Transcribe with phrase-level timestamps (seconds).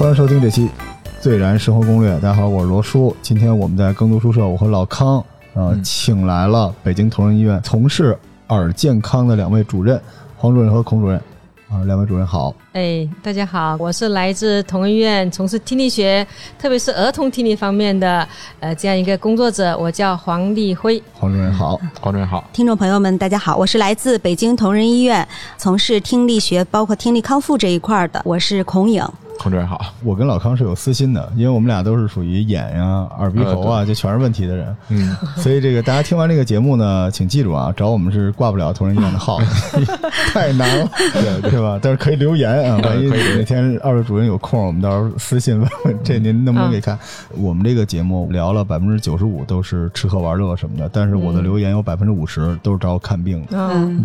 [0.00, 0.62] 欢迎收听这期
[1.20, 2.10] 《最燃生活攻略》。
[2.20, 3.14] 大家好，我是罗叔。
[3.20, 5.18] 今天我们在耕读书社，我和老康
[5.52, 8.16] 啊、嗯请来了北京同仁医院从事
[8.48, 10.00] 耳健康的两位主任，
[10.38, 11.18] 黄主任和孔主任
[11.68, 12.54] 啊，两位主任好。
[12.72, 16.26] 哎，大家好，我是来自同仁医院从事听力学，
[16.58, 18.26] 特别是儿童听力方面的
[18.60, 21.02] 呃这样一个工作者，我叫黄立辉。
[21.12, 29.06] 黄主任好，黄主任好，听众朋友们，大家好，我是来自北京同仁医院，从事听力学，包括听力康复这一块儿的，我是孔颖。
[29.40, 34.76] 孔主任好，我跟老康是有私心的，因为我们俩都是属于眼呀、耳鼻喉啊，就全是问题的人。
[34.90, 39.38] 嗯， 所以这个大家听完这个节目呢，请记住啊，找我们是挂不了同仁医院的号，
[40.30, 41.58] 太难了，对对。
[41.58, 41.78] 吧？
[41.80, 46.98] 但是可以留言啊，万一哪天二位主任有空，我们到时候私信问问， 这您能不能给看？
[47.30, 53.56] 我们这个节目聊了百分之九十五都是吃喝玩乐什么的，但是我的留言有百分之五十都是找我看病的。
[53.58, 54.04] 嗯，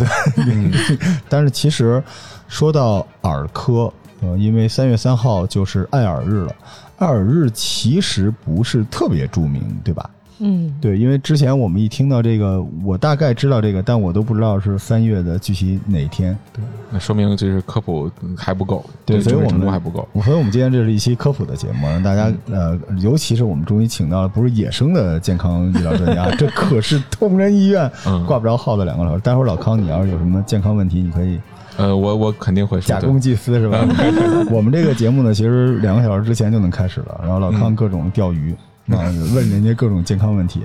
[1.28, 2.02] 但是其实
[2.48, 3.92] 说到耳科，
[4.26, 6.56] 呃，因为三月三号就是爱尔日了，
[6.98, 10.10] 爱尔日其实不是特别著名，对吧？
[10.40, 16.38] 嗯，对，因为之前我们一听到这个，我大概知道这个，但我都不知道是三月的具体哪天。
[16.52, 20.06] 对那说明就是科普还不够，对，所以我们度还不够。
[20.26, 29.22] 所以我们今天这是一期科普的节目，让大家呃，尤其是我们终于请到了不是野生的健康医疗专家， 这可是同仁医院嗯挂不着号的两个老师。
[29.22, 31.40] 待会儿老康，你要是有什么健康问题，你可以
[31.78, 33.86] 呃，我我肯定会说假公济私是吧？
[34.50, 38.56] 我们这个节目呢，其实两个小时之前就能开始了，然后老康各种钓鱼。
[38.88, 39.02] 啊，
[39.34, 40.62] 问人家各种健康问题。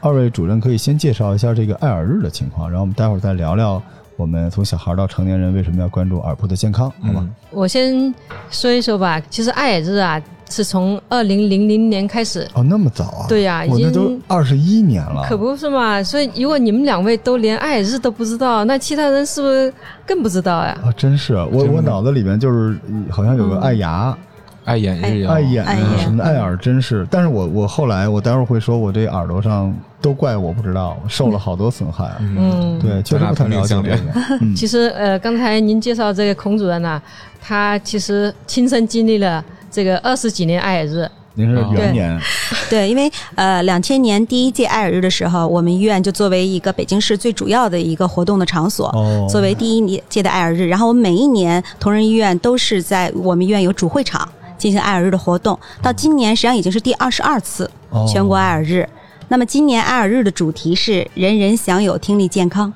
[0.00, 3.80] 二位主任可以先介绍一下这个爱尔日的情况，然后我们待会儿再聊聊
[4.16, 7.20] 我们从小孩到成年人为什么要关注耳部的健康，好吧？
[7.20, 8.14] 嗯我先
[8.50, 9.20] 说一说吧。
[9.28, 13.26] 其实爱耳日啊，是从二零零零年开始，哦，那么早啊？
[13.28, 15.24] 对呀、我那都已经二十一年了。
[15.28, 16.02] 可不是嘛。
[16.02, 19.72] 所以如果你们两位都连爱耳日都不知道，那其他人是不是
[20.06, 20.78] 更不知道呀？
[20.84, 24.16] 啊，真是我我脑子里面就是呃好像有个爱牙、
[24.64, 27.06] 爱眼日呀，爱眼啊什么的，爱耳真是。
[27.10, 32.04] 但是我我后来我待会儿会说，我这耳朵上都怪我不知道，受了好多损害。
[32.04, 33.74] 啊嗯，对，确实不太了解。
[34.54, 37.00] 其实呃，刚才您介绍这个孔主任呐、
[37.40, 41.08] 他其实亲身经历了这个二十几年爱耳日。
[41.34, 42.20] 您是元年，
[42.68, 49.26] 对，因为呃，两千年第一届爱耳日的时候，我们医院就作为一个北京市最主要的一个活动的场所，哦。
[49.30, 54.28] 作为第一届的爱耳日，然后我们每一年同仁医院都是在我们医院有主会场
[54.62, 58.88] 进行爱耳日的活动，到今年实际上已经是第二十二次哦全国爱耳日。
[59.26, 62.72] 那么今年爱耳日的主题是“人人享有听力健康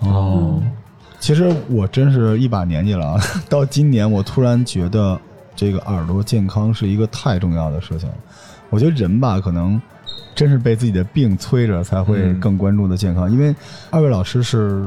[0.00, 0.60] 哦，
[1.20, 5.16] 其实我真是一把年纪了啊， 到今年我突然觉得
[5.54, 8.14] 这个耳朵健康是一个太重要的事情了。
[8.70, 9.80] 我觉得人吧，可能
[10.34, 13.30] 真是被自己的病催着，才会嗯更关注的健康。
[13.30, 13.54] 因为
[13.90, 14.84] 二位老师是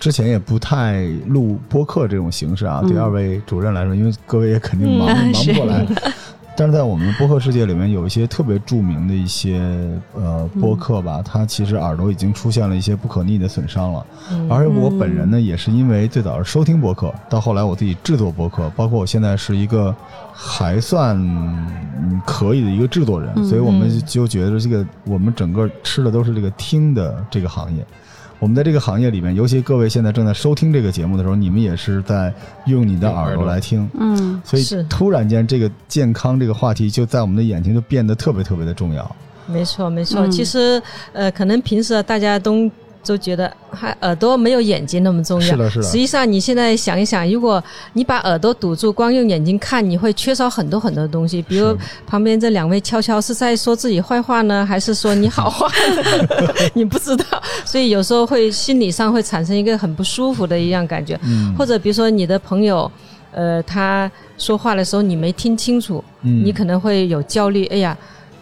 [0.00, 5.86] 之前也不太录播客这种形式啊，对嗯二位主任来说，因为各位也肯定忙、嗯忙不过来。
[6.56, 9.60] 但是在我们的播客世界里面，有一些特别著名的一些
[10.14, 14.06] 呃播客吧，它其实耳朵已经出现了一些不可逆的损伤了。
[14.30, 19.94] 嗯而且我本人呢，也是因为最早是收听播客，到后来我自己制作播客，包括我现在是一个
[20.34, 27.82] 还算嗯可以的一个制作人，嗯所以我们就觉得这个我们整个吃的都是这个听的这个行业。
[28.40, 32.32] 我们在这个行业里面，尤其各位现在正在收听这个节目的时候，你们也是在
[32.66, 39.16] 用你的耳朵来听”。，嗯，所以是突然间这个健康这个话题就在我们的眼前就变得特别特别的重要。
[39.46, 40.26] 没错，没错。
[40.26, 42.70] 嗯其实，呃，可能平时啊，大家都
[43.04, 45.46] 都觉得还耳朵没有眼睛那么重要。
[45.46, 47.62] 是的是的实际上，你现在想一想，如果
[47.94, 51.40] 你把耳朵堵住，光用眼睛看，你会缺少很多很多东西。
[51.42, 55.66] 比如旁边这两位悄悄是在说自己坏话呢，还是说你好话？
[56.74, 57.24] 你不知道，
[57.64, 61.18] 所以有时候会心理上会产生一个很不舒服的一样感觉。
[61.22, 62.90] 嗯，或者比如说你的朋友，
[63.32, 67.64] 呃，他说话的时候你没听清楚，嗯你可能会有焦虑。
[67.66, 67.96] 哎呀，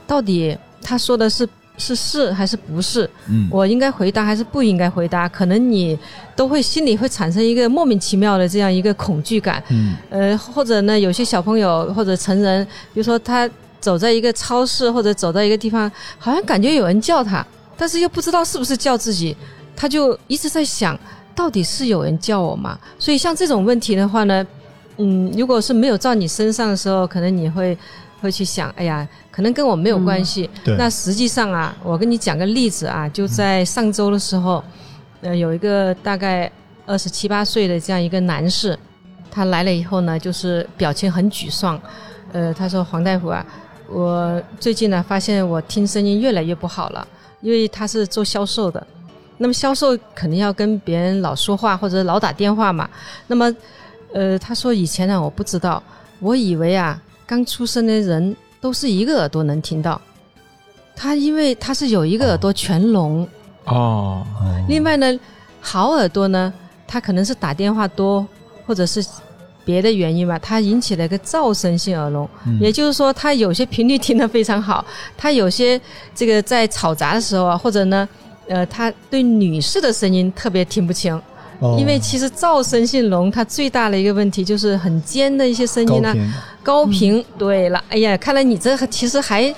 [0.07, 3.09] 到底他说的是是是还是不是？
[3.29, 5.29] 嗯我应该回答还是不应该回答？
[5.29, 5.99] 可能你
[6.37, 9.63] 都会心里会产生一个莫名其妙的这样一个恐惧感。
[9.71, 13.49] 嗯呃，或者呢，有些小朋友或者成人，比如说他
[13.81, 17.47] 走在一个超市或者走到一个地方，好像感觉有人叫他，
[17.77, 19.37] 但是又不知道是不是叫自己，
[19.77, 20.99] 他就一直在想，
[21.35, 22.77] 到底是有人叫我吗？
[22.99, 24.45] 所以像这种问题的话呢，
[24.97, 27.79] 嗯，如果是没有照你身上的时候，可能你会
[28.21, 30.49] 会去想，哎呀，可能跟我没有关系。
[30.65, 34.63] 对那实际上啊，我跟你讲个例子啊，就在上周的时候，
[35.21, 36.51] 呃，有一个大概
[36.87, 38.79] 二十七八岁的这样一个男士，
[39.31, 41.81] 他来了以后呢，就是表情很沮丧。
[42.33, 43.45] 呃，他说：“黄大夫啊，
[43.89, 47.07] 我最近呢发现我听声音越来越不好了，
[47.41, 48.87] 因为他是做销售的。
[49.39, 52.89] 那么销售肯定要跟别人老说话或者老打电话嘛。
[53.29, 53.55] 那么，
[54.13, 55.83] 呃，他说以前呢我不知道，
[56.21, 60.01] 我以为啊刚出生的人都是一个耳朵能听到，
[60.97, 63.29] 他因为他是有一个耳朵全聋，
[63.67, 65.21] 哦，哦另外呢，
[65.61, 66.51] 好耳朵呢，
[66.87, 68.27] 他可能是打电话多，
[68.67, 69.05] 或者是
[69.63, 72.59] 别的原因吧，它引起了一个噪声性耳聋，嗯。
[72.59, 74.83] 也就是说，他有些频率听得非常好，
[75.15, 75.79] 他有些
[76.15, 78.09] 这个在吵杂的时候啊，或者呢，
[78.49, 81.21] 呃，他对女士的声音特别听不清，
[81.61, 86.33] 哦因为其实噪声性聋它最大的一个问题就是很尖的一些声音呢、频，
[86.63, 87.25] 高频。
[87.37, 89.53] 对了，哎呀，看来你这其实还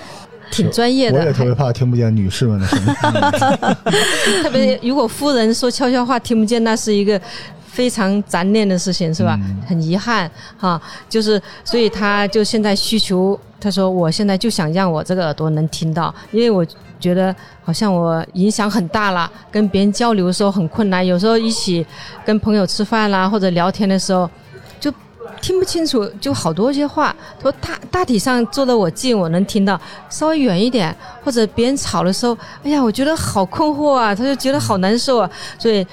[0.51, 2.95] 挺专业的，我也特别怕听不见女士们的声音。
[4.43, 7.21] 特别如果夫人说悄悄话听不见，那是一个
[7.67, 9.39] 非常残念的事情，是吧？
[9.43, 16.67] 嗯很遗憾哈，就是所以他就现在需求，他说我现在就想让我这个耳朵能听到，因为我
[17.01, 21.85] 觉得好像我影响很大了，跟别人交流的时候很困难，有时候一起
[22.25, 24.31] 跟朋友吃饭啦或者聊天的时候
[24.79, 24.93] 就。
[25.41, 27.15] 听不清楚，就好多些话。
[27.39, 29.75] 他说大大体上坐得我近，我能听到；
[30.11, 30.95] 稍微远一点，
[31.25, 35.31] 或者别人吵的时候，哎呀，我觉得好困惑啊，他就觉得好难受啊。
[35.59, 35.87] 所以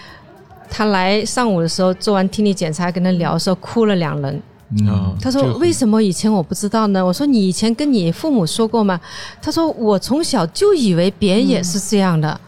[0.70, 4.42] 他来上午的时候做完听力检查，跟他聊的时候哭了两人。
[4.72, 9.00] 嗯，他说：“为什么以前我不知道呢？”我说：“你以前跟你父母说过吗？”
[9.42, 12.40] 他说：“我从小就以为别人也是这样的，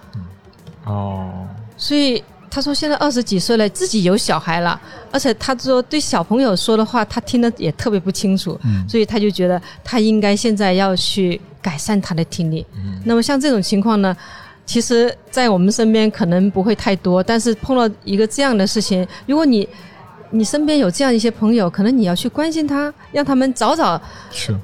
[0.86, 2.21] 哦，所以
[2.51, 4.80] 他说现在二十几岁了，自己有小孩了，
[5.12, 12.66] 而且他说对小朋友说的话，他听得也特别不清楚，嗯所以他就觉得他应该现在要去改善他的听力。
[13.06, 14.16] 那么像这种情况呢？
[14.66, 19.68] 其实，在我们身边可能不会太多，但是碰到一个这样的事情，如果你
[20.31, 23.99] 你身边有这样一些朋友，可能你要去关心他，让他们早早
[24.31, 24.55] 是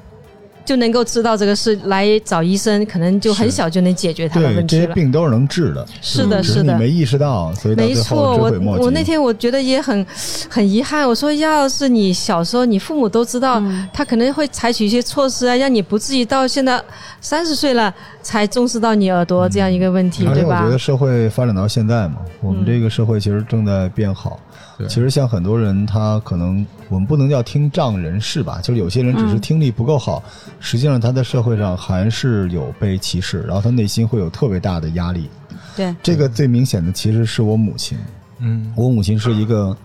[0.64, 4.82] 就能够知道这个事，来找医生，可能就很小就能解决他的，问题了。
[4.82, 8.78] 这些病都是能治的，是的，是你没意识到，所以没错，我。
[8.80, 10.04] 我那天我觉得也很
[10.50, 11.08] 很遗憾。
[11.08, 16.82] 我说，要是你小时候你父母都知道，嗯他可能会采取一些措施啊，让你不至于到现在
[17.20, 20.70] 三十岁了才重视到你耳朵这样一个问题，对吧而且我觉？
[20.70, 24.40] 得社会发展到现在嘛，我们这个社会其实正在变好。
[24.78, 24.86] 对。
[24.88, 30.22] 其实像很多人，他可能我们不能叫听障人士吧，就是有些人只是嗯听力不够好，
[30.60, 35.28] 实际上他在社会上还是有被歧视，然后他内心会有特别大的压力。
[35.76, 37.98] 对，这个最明显的其实是我母亲，
[38.38, 39.76] 嗯，我母亲是一个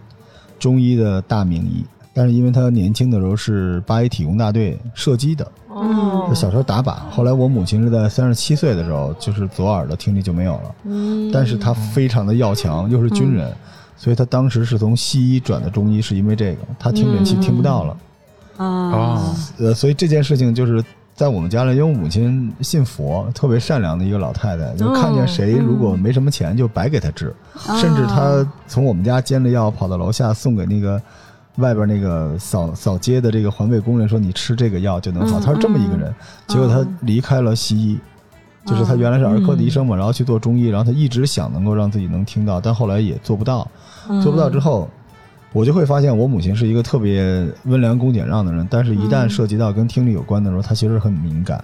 [0.58, 1.84] 中医的大名医，
[2.14, 6.96] 但是因为她年轻的时候是八一体工大队射击的，哦，小时候打靶。
[7.10, 11.30] 后来我母亲是在三十七岁的时候，就是左耳的听力就没有了，嗯。
[11.34, 13.54] 但是她非常的要强，又是军人，
[14.02, 17.98] 所以他当时是从西医转的中医，是因为这个，他听诊器听不到了。
[18.58, 20.84] 啊哦，呃，所以这件事情就是
[21.14, 27.32] 在我们家里，因为我母亲信佛，特别善良的一个老太太，就看见谁如果没什么钱，就白给他治，
[27.80, 31.00] 甚至他从我们家煎了药跑到楼下送给那个
[31.58, 35.40] 外边那个扫扫街的这个环卫工人，说你吃这个药就能好。
[35.40, 36.12] 嗯她是这么一个人，
[36.48, 38.00] 结果他离开了西医。
[38.64, 43.68] 就是他原来是儿科的医生嘛，然后去做中医，然后他一直想能够让自己能听到，但后来也做不到。
[44.22, 44.90] 做不到之后，
[45.54, 51.64] 我就会发现我母亲是一个特别温良恭俭让的人，但是一旦涉及到跟听力有关的时候，她其实很敏感，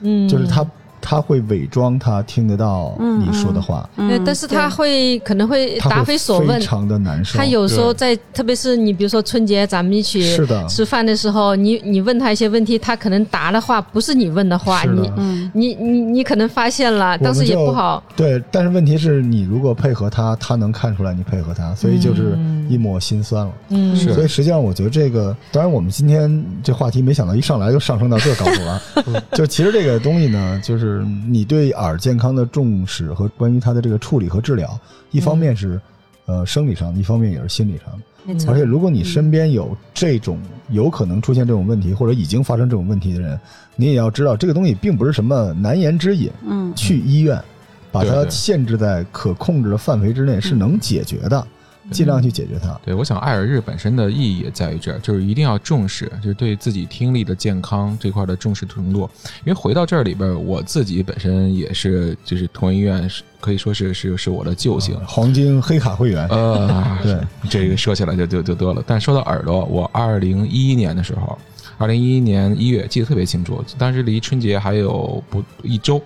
[0.00, 0.28] 嗯。
[0.28, 0.66] 就是她
[1.02, 6.64] 她会伪装他听得到你说的话，对，但是他会可能会答非所问非。
[6.64, 7.36] 常的难受。
[7.36, 18.02] 他有时候在，特别是你比如说春节咱们一起是的吃饭的时候，你你问他一些问题，他可能答的话不是你问的话，的你嗯你你你可能发现了，们当时也不好。
[18.16, 23.52] 对，但是问题是你如果配合他，他能看出来你配合他，所以就是一抹心酸了。
[23.70, 28.82] 嗯，是所以实际上，我觉得这个，当然我们今天这话题没想到一上来就上升到这高度了。
[29.34, 30.91] 就其实这个东西呢，就是
[31.28, 34.78] 你对耳健康的重视和关于它的这个处理和治疗，
[35.10, 35.80] 一方面是
[36.26, 37.98] 呃生理上的，一方面也是心理上的。
[38.24, 40.38] 没错而且，如果你身边有这种
[40.70, 43.38] 有可能出现这种问题，或者已经发生这种问题的人，
[43.74, 46.30] 你也要知道，这个东西并不是什么难言之隐。
[46.46, 47.42] 嗯去医院，
[47.90, 51.44] 把它限制在可控制的范围之内是能解决的，
[51.90, 52.78] 尽量去解决它。
[52.84, 59.08] 对，我想爱尔日本身的意义也在于这儿，就是一定要重视，就是对自己听力的健康这块的重视程度。
[59.44, 64.96] 因为回到这儿里边，我自己本身也是，就是同仁医院是可以说是是是我的救星。
[65.06, 67.18] 黄金黑卡会员，呃， 对，
[67.50, 68.82] 这个说起来就就就多了。
[68.86, 71.36] 但说到耳朵，我二零一一年的时候，
[71.78, 76.00] 二零一一年一月记得特别清楚，当时离春节还有不一周。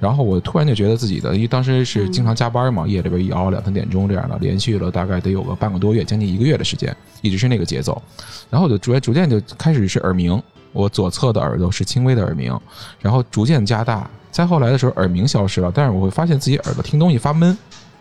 [0.00, 8.00] 然后我突然就觉得自己的，因为当时是经常加班嘛，夜里边一熬两三点钟这样的，连续了大概得有个半个多月，将近一个月的时间，一直是那个节奏。
[8.48, 10.42] 然后我就逐渐逐渐就开始是耳鸣，
[10.72, 12.58] 我左侧的耳朵是轻微的耳鸣，
[12.98, 17.56] 然后逐渐加大，再后来的时候耳鸣消失了，但是我会发现自己耳朵听东西发闷。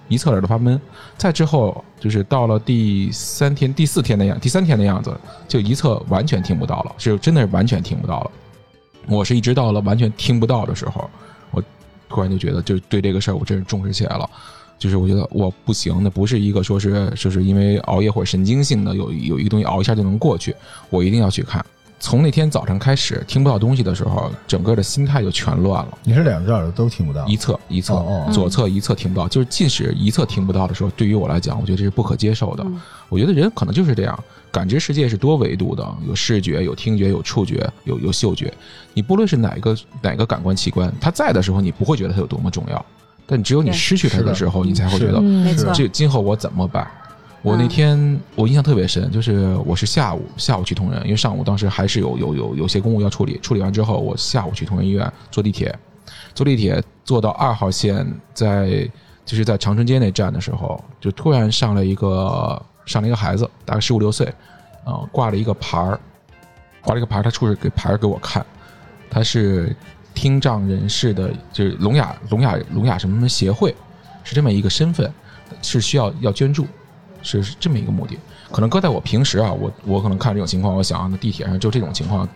[0.08, 0.82] 一侧耳朵发闷。
[1.18, 5.16] 再之后就是到了第三天、第四天的样，第三天的样子，
[5.48, 8.32] 就一侧完全听不到了，是真的是完全听不到了。
[9.08, 11.08] 我是一直到了完全听不到的时候，
[12.10, 14.30] 突然就觉得，就对这个事儿我真是重视起来了。
[14.78, 20.56] 就是我觉得我不行，那不是一个说是就是因为熬夜或者神经性的有有一个东西熬一下就能过去，
[20.90, 21.64] 我一定要去看。
[22.00, 25.98] 从那天早上开始听不到东西的时候，整个的心态就全乱了。
[26.06, 27.26] 你是两只耳朵都听不到？
[27.28, 32.66] 一侧一侧哦哦左侧一侧听不到，就是即使一侧听不到的时候，对于我来讲，我觉得这是不可接受的。
[33.10, 34.18] 我觉得人可能就是这样，
[34.52, 38.54] 感知世界是多维度的，有视觉、有听觉、有触觉、有有嗅觉。
[38.94, 42.86] 你不论是哪个哪个感官器官，它在的时候，你不会觉得它有多么重要，
[43.26, 46.88] 但只有你失去它的时候，你才会觉得嗯没错，这今后我怎么办？
[47.42, 55.74] 我那天我印象特别深，就是我是下午下午去同仁，因为上午当时还是有有有有些公务要处理，处理完之后我下午去同仁医院坐地铁，
[56.36, 58.90] 坐地铁坐到二号线，在
[59.26, 64.26] 就是在长春街那站的时候，就突然上来一个上了一个孩子，大概十五六岁，
[64.84, 66.00] 啊、挂了一个牌儿，
[66.82, 68.44] 挂了一个牌儿，他出示给牌儿给我看，
[69.12, 69.76] 他是
[70.16, 73.76] 听障人士的，就是聋哑聋哑聋哑什么什么协会，
[74.24, 75.14] 是这么一个身份，
[75.62, 76.66] 是需要要捐助，
[77.22, 78.18] 是这么一个目的。
[78.52, 82.28] 可能搁在我平时啊，我我可能看这种情况，我想啊，那地铁上就这种情况，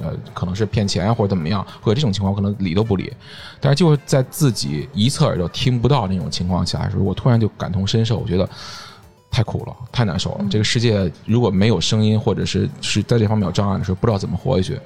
[0.00, 3.12] 呃，可能是骗钱或者怎么样，或者这种情况我可能理都不理。
[3.60, 8.48] 但是就在自己一侧耳朵听不到那种情况下的时候，我突然就感同身受，我觉得
[9.30, 10.44] 太苦了，太难受了。
[10.50, 14.80] 这个世界如果没有声音，或者是是在这方面有障碍的时候，不知道怎么活下去。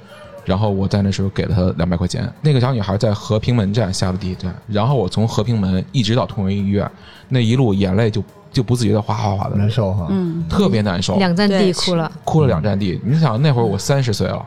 [0.44, 2.28] 然后我在那时候给了她两百块钱。
[2.40, 6.90] 那个小女孩在和平门站下了地铁站，然后我从和平门一直到同仁医院，
[7.28, 8.22] 那一路眼泪就
[8.52, 10.08] 就不自觉的哗哗哗的，难受哈。
[10.10, 13.00] 嗯特别难受，两站地对哭了，哭了两站地。
[13.04, 14.44] 你想那会儿我三十岁了，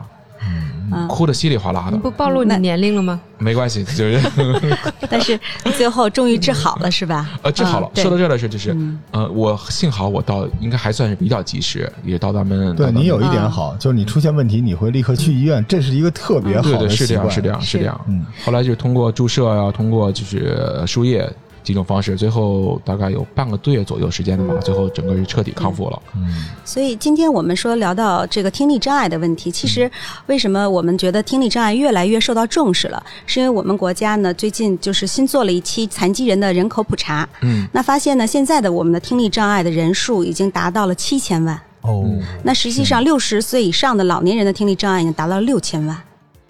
[0.92, 3.20] 嗯，哭的稀里哗啦的，不暴露你那年龄了吗？
[3.38, 4.20] 没关系，就是。
[5.10, 5.38] 但是
[5.76, 7.28] 最后终于治好了，是吧？
[7.42, 8.98] 呃治好了说到这儿的是，就是嗯。
[9.10, 17.42] 呃，我幸好我到应该还算是比较及时，也到咱们对你有一点好，就是你出现问题，你会立刻去医院，这是一个特别好对对是这样的习惯。
[17.42, 18.00] 是这样是这样。
[18.06, 21.28] 嗯，后来就是通过注射呀、通过就是输液
[21.66, 26.00] 几种方式，最后大概有半个多月左右时间的吧，最后整个是彻底康复了。
[26.14, 26.44] 嗯。
[26.64, 29.90] 所以今天我们说聊到这个听力障碍的问题，其实
[30.26, 33.02] 为什么我们觉得听力障碍越来越受到重视了？
[33.26, 42.08] 是因为我们国家呢最近就是新做了一期残疾人的人口普查，嗯，那发现呢现在的我们的听力障碍的人数已经达到了七千万，哦，
[42.44, 46.00] 那实际上六十岁以上的老年人的听力障碍已经达到了六千万，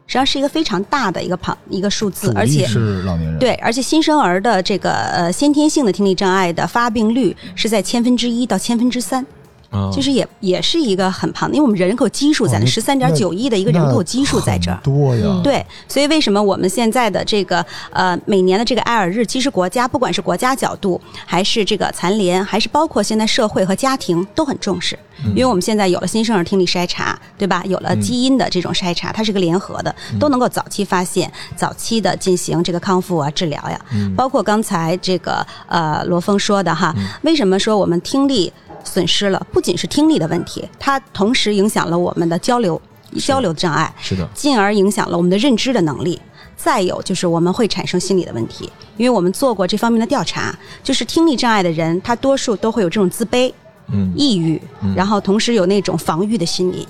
[0.06, 3.38] 实际上是一个非常大的一个庞一个数字，而且是老年人。
[3.38, 9.26] 对，而且新生儿的这个呃先天性的听力障碍的发病率是在千分之一到千分之三，
[9.76, 15.40] 啊，就是也也是一个很庞，因为我们人口基数在哦那那十三点九亿的一个人口基数在这儿多呀。
[15.44, 24.98] 对，所以为什么我们现在的这个呃每年的这个爱尔日，其实国家不管是国家角度，还是这个残联，还是包括现在社会和家庭都很重视，
[25.34, 27.62] 因为我们现在有了新生儿听力筛查，对吧？
[27.66, 33.80] 有了基因的这种筛查，它是个联合的，都能够早期发现、早期的进行这个康复啊、治疗呀。
[34.16, 38.52] 包括刚才这个呃罗峰说的哈，为什么说我们听力
[38.86, 39.46] 损失了？
[39.52, 42.80] 不仅是听力的问题，它同时影响了我们的交流
[43.18, 43.94] 交流障碍。
[44.00, 46.18] 是的，进而影响了我们的认知的能力。
[46.56, 48.64] 再有就是我们会产生心理的问题，
[48.96, 53.52] 因为我们做过这方面的调查，就是听力障碍的人，他多数都会有这种自卑、
[53.92, 54.58] 嗯抑郁，
[54.96, 56.88] 然后同时有那种防御的心理。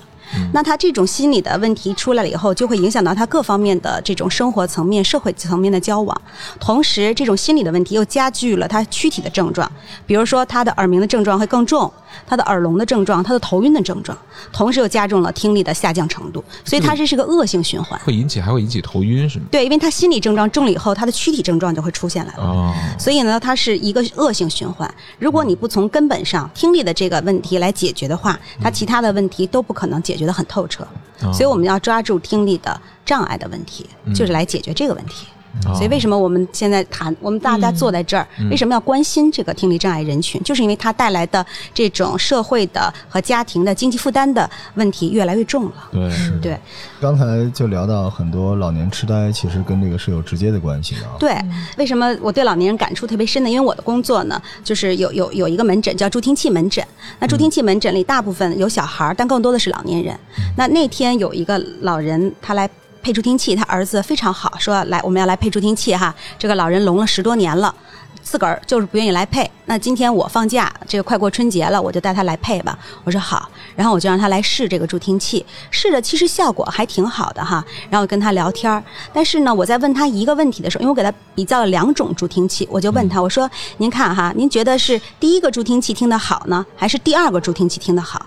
[0.53, 6.21] 那他这种心理的问题出来了以后，就会影响到他各方面的这种生活层面、社会层面的交往。
[6.59, 9.69] 同时，这种心理的问题又加剧了他躯体的症状，
[10.05, 11.91] 比如说他的耳鸣的症状会更重，
[12.25, 14.17] 他的耳聋的症状，他的头晕的症状，
[14.51, 16.43] 同时又加重了听力的下降程度。
[16.63, 17.99] 所以他这是个恶性循环。
[18.03, 19.45] 会引起还会引起头晕是吗？
[19.51, 22.43] 对，因为他心理症状重了以后，他的躯体症状就会出现来了。
[22.43, 24.91] 哦，所以呢，它是一个恶性循环。
[25.19, 30.83] 如果你不从根本上听力的这个问题来解决的话，他其他的问题都不可能解决得很透彻。
[31.21, 35.27] 哦所以我们要抓住听力的障碍的问题，就是来解决这个问题。
[35.65, 40.41] 哦所以为什么我们现在谈，我们大家坐在这儿，为什么要关心这个听力障碍人群？
[40.43, 45.89] 就是因为它带来的这种社会的和家庭的经济负担的问题越来越重了。
[45.91, 46.11] 对，
[46.41, 46.57] 对
[47.01, 51.15] 刚才就聊到很多老年痴呆，其实跟这个是有直接的关系的啊。
[51.19, 51.35] 对，
[51.77, 53.49] 为什么我对老年人感触特别深呢？
[53.49, 56.85] 因为我的工作呢，就是有有有一个门诊叫助听器门诊。
[57.19, 60.17] 那助听器门诊里大部分有小孩儿，但更多的是老年人。
[60.55, 62.69] 那那天有一个老人，他来。
[63.07, 66.13] 配助听器，他儿子非常好，说来我们要来配助听器哈。
[66.37, 67.73] 这个老人聋了十多年了，
[68.21, 69.49] 自个儿就是不愿意来配。
[69.63, 72.77] 那今天我放假，这个快过春节了，我就带他来配吧。
[73.05, 77.63] 我说好，然后我就让他来试这个助听器，试着其实效果还挺好的哈。
[77.89, 78.83] 然后跟他聊天，
[79.13, 88.25] 但是呢，我在问他一个问题的时候，因为我给他比较了两种助听器，我就问他，我说您看哈，您觉得是第一个助听器听得好呢，还是第二个助听器听得好？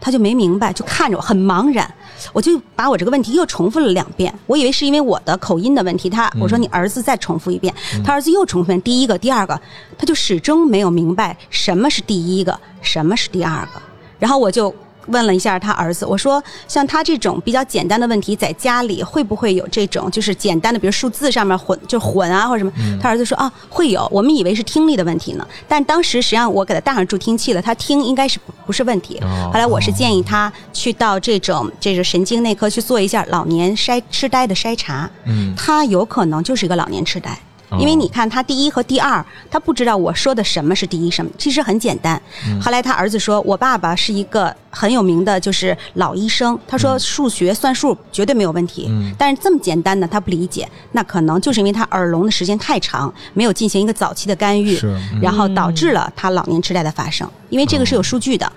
[0.00, 1.88] 他就没明白，就看着我很茫然。
[2.32, 6.10] 我就把我这个问题又重复了两遍，我以为是因为我的口音的问题。
[6.10, 7.72] 他我说你儿子再重复一遍，
[8.04, 9.60] 他儿子又重复第一个、第二个，
[9.96, 13.80] 他就始终没有明白什么是第一个，什么是第二个。
[14.18, 14.74] 然后我就。
[15.08, 22.72] 问了一下他儿子，我说像他这种比较简单的问题，在家里会不会有这种就是简单的，比如数字上面混就混啊或者什么？
[23.00, 29.20] 他儿子说啊会有，我们以为是听力的问题呢，但当时实际上我给他戴上助听器了，他听应该是不是问题。
[29.52, 37.38] 后来我是建议他去到这种这个神经内科去做一下老年筛痴呆的筛查，嗯，他有可能就是一个老年痴呆。
[37.78, 42.20] 因为你看他第一和第二，他不知道我说的什么是第一什么，其实很简单。
[42.60, 46.58] 后来他儿子说，我爸爸是一个很有名的，就是老医生。
[46.66, 54.78] 他说数学算数绝对没有问题，但是这么简单的他不理解，那可能就是因为他耳聋的时间太长，没有进行一个早期的干预，
[55.20, 57.28] 然后导致了他老年痴呆的发生。
[57.50, 58.50] 因为这个是有数据的，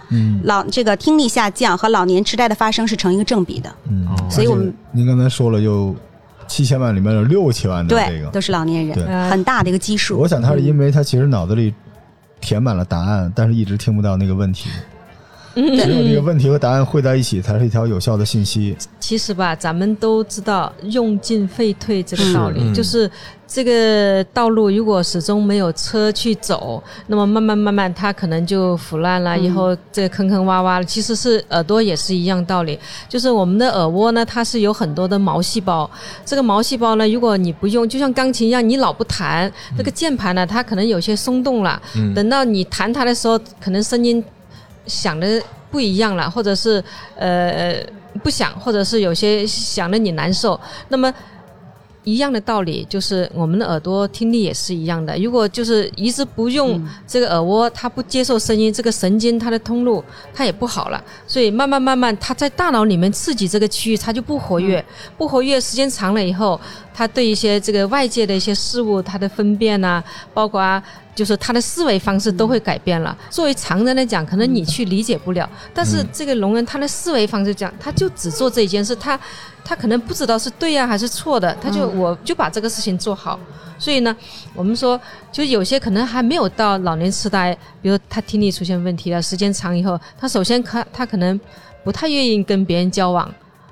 [0.44, 3.74] 老这个听力下降和老年痴呆的发生是成一个正比的。
[3.90, 5.94] 嗯，所以我们您刚才说了又。
[6.52, 10.20] 七千万里面有六千万的这个都是老年人，很大的一个基数。
[10.20, 11.74] 我想他是因为他其实脑子里
[12.42, 14.70] 填满了答案，但是一直听不到那个问题。
[15.56, 18.76] 只有这个问题和答案汇在一起，才是一条有效的信息。
[19.00, 23.10] 其实吧，咱们都知道用进废退这个道理，就是
[23.46, 30.86] 这个道路如果始终没有车去走，那么慢慢慢慢它可能就腐烂了，以后这个坑坑洼洼了。
[30.86, 32.80] 其实是耳朵也是一样道理，
[33.10, 35.90] 就是我们的耳蜗呢，它是有很多的毛细胞，
[36.26, 41.82] 这个毛细胞呢，如果你不用，就像钢琴一样，你老不弹，这个键盘呢，它可能有些松动了，
[42.16, 44.24] 等到你弹它的时候，可能声音。
[44.92, 46.84] 想的不一样了，或者是
[47.16, 47.84] 呃
[48.24, 51.14] 不想，或者是有些想的你难受，那么。
[52.04, 55.16] 一样的道理，就是我们的耳朵听力也是一样的。
[55.20, 61.00] 如果就是一直不用这个耳蜗，它不接受声音，这个神经它的通路它也不好了。
[61.28, 64.84] 所以慢慢慢慢，它在大脑里面刺激这个区域，它就不活跃。
[65.16, 66.60] 不活跃时间长了以后，
[66.92, 73.18] 它对一些这个外界的一些事物，它的分辨啊，包括啊，就是他的思维方式都会改变了。
[73.30, 79.20] 作为常人来讲，可能你去理解不了，但是这个聋人他的思维方式讲，他就只做这一件事，他。
[79.64, 83.40] 他可能不知道是对呀还是错的，他就我就把这个事情做好。
[83.78, 84.14] 所以呢，
[84.56, 85.00] 我们说，
[85.32, 91.40] 就有些可能还没有到老年痴呆，比如他听力出现问题了，时间长以后，他首先可他可能
[91.84, 93.32] 不太愿意跟别人交往。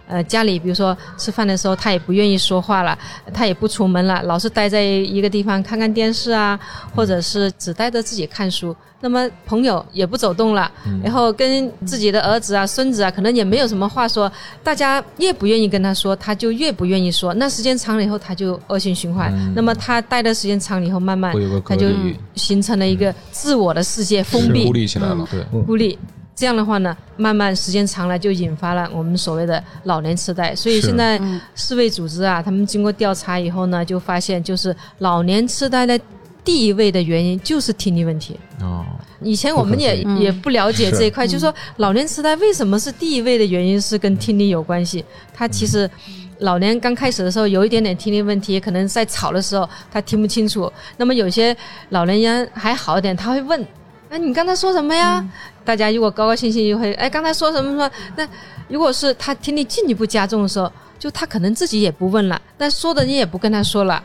[0.10, 2.98] 呃，家里比如说吃饭的时候，他也不愿意说话了，
[3.32, 6.60] 他也不出门了，老是待在一个地方看看电视啊，
[6.96, 8.76] 或者是只待着自己看书。
[9.02, 10.70] 那么朋友也不走动了，
[11.02, 14.30] 然后跟自己的儿子啊、孙子啊，可能也没有什么话说。
[14.62, 17.34] 大家越不愿意跟他说，他就越不愿意说。
[17.36, 19.32] 那时间长了以后，他就恶性循环。
[19.56, 21.88] 那么他待的时间长了以后，慢慢他就
[22.36, 25.98] 形成了一个自我的世界封闭，孤立起来了，对，孤立。
[26.40, 30.56] 这样的话呢，慢慢时间长了，就引发了我们所谓的老年痴呆。
[30.56, 31.20] 所以现在
[31.54, 36.00] 世卫组织啊，他们经过调查以后呢，就发现就是老年痴呆的
[36.42, 38.40] 第一位的原因就是听力问题。
[38.62, 38.86] 哦，
[39.22, 45.04] 以前我们也也不了解这一块，就是说老年痴呆为什么是第一位的原因是跟听力有关系。
[45.34, 45.92] 他其实
[46.38, 50.72] 老年刚开始的时候有一点点听力问题，可能在吵的时候他听不清楚。
[50.96, 51.54] 那么有些
[51.90, 53.68] 老年人还好一点，他会问。
[54.10, 55.24] 哎，你刚才说什么呀？
[55.70, 57.92] 大家如果高高兴兴就会哎，刚才说什么说？
[58.16, 58.28] 那
[58.70, 64.02] 如果是他听力进一步加重的时候，就他可能自己也不问了，但说的你也不跟他说了。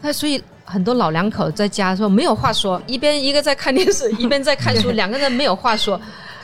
[0.00, 6.00] 那所以很多老两口在家说没有话说，一边一个在看电视， 一边在看书，两个人没有话说。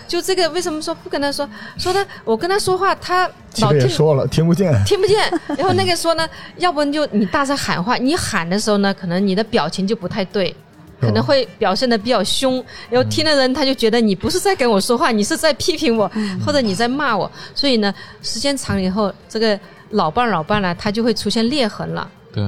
[0.09, 1.49] 就这个为什么说不跟他说？
[1.77, 5.17] 说他我跟他说话，他老听说了听不见，听不见。
[5.57, 10.53] 然后那个说呢，要不就你大声喊话，你喊的时候呢，可能你的表情就不太对。
[11.01, 16.11] 可能会表现的比较凶，然后听的人他就觉得你不是在跟我说话，你是在批评我，
[16.45, 17.31] 或者你在骂我。
[17.55, 19.59] 所以呢，时间长了以后，这个
[19.91, 22.11] 老伴老伴呢，他就会出现裂痕了。
[22.33, 22.45] 对，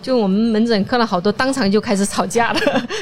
[0.00, 2.60] 就我们门诊看了好多，当场就开始吵架了，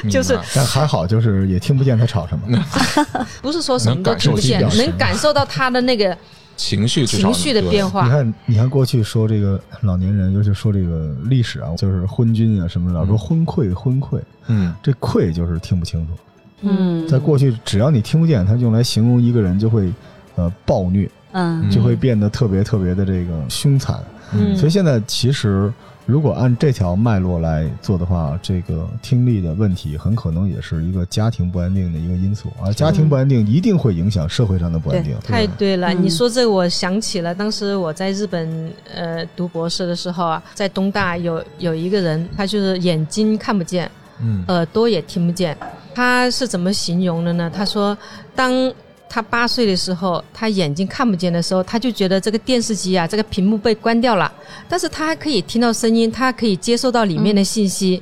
[0.09, 0.37] 就是。
[0.55, 2.65] 但还好，就是也听不见他吵什么。
[3.41, 6.17] 不是说什么都听不见，能感受到他的那个。
[6.57, 16.13] 情绪情绪的变化，你看，你看，过去说这个老年人，尤其说这个历史啊，就是昏君啊什么的，老说昏聩，昏聩，嗯，这聩就是听不清楚，
[16.61, 19.93] 嗯，在过去，只要你听不见，他用来形容一个人就会，
[20.35, 21.69] 呃，暴虐，嗯。
[21.69, 23.99] 就会变得特别特别的这个凶残。
[24.33, 24.55] 嗯。
[24.55, 25.71] 所以现在其实
[26.05, 35.13] 如果按这条脉络来做的话，这个听力的问题很可能也是一个家庭不安定的一个因素，啊家庭不安定一定会影响社会上的不安定。
[35.21, 36.01] 太对了，嗯。
[36.01, 44.45] 你说这个我想起了，当时我在日本呃读博士的时候啊，在东大有有一个人，他就是眼睛看不见，嗯。
[44.47, 45.57] 耳朵也听不见，
[45.93, 47.51] 他是怎么形容的呢？
[47.53, 47.97] 他说，
[48.33, 48.73] 当
[49.09, 54.31] 他八岁的时候，他眼睛看不见的时候，他就觉得这个电视机啊，这个屏幕被关掉了，
[54.67, 58.01] 但是他还可以听到声音，他可以接受到里面的信息。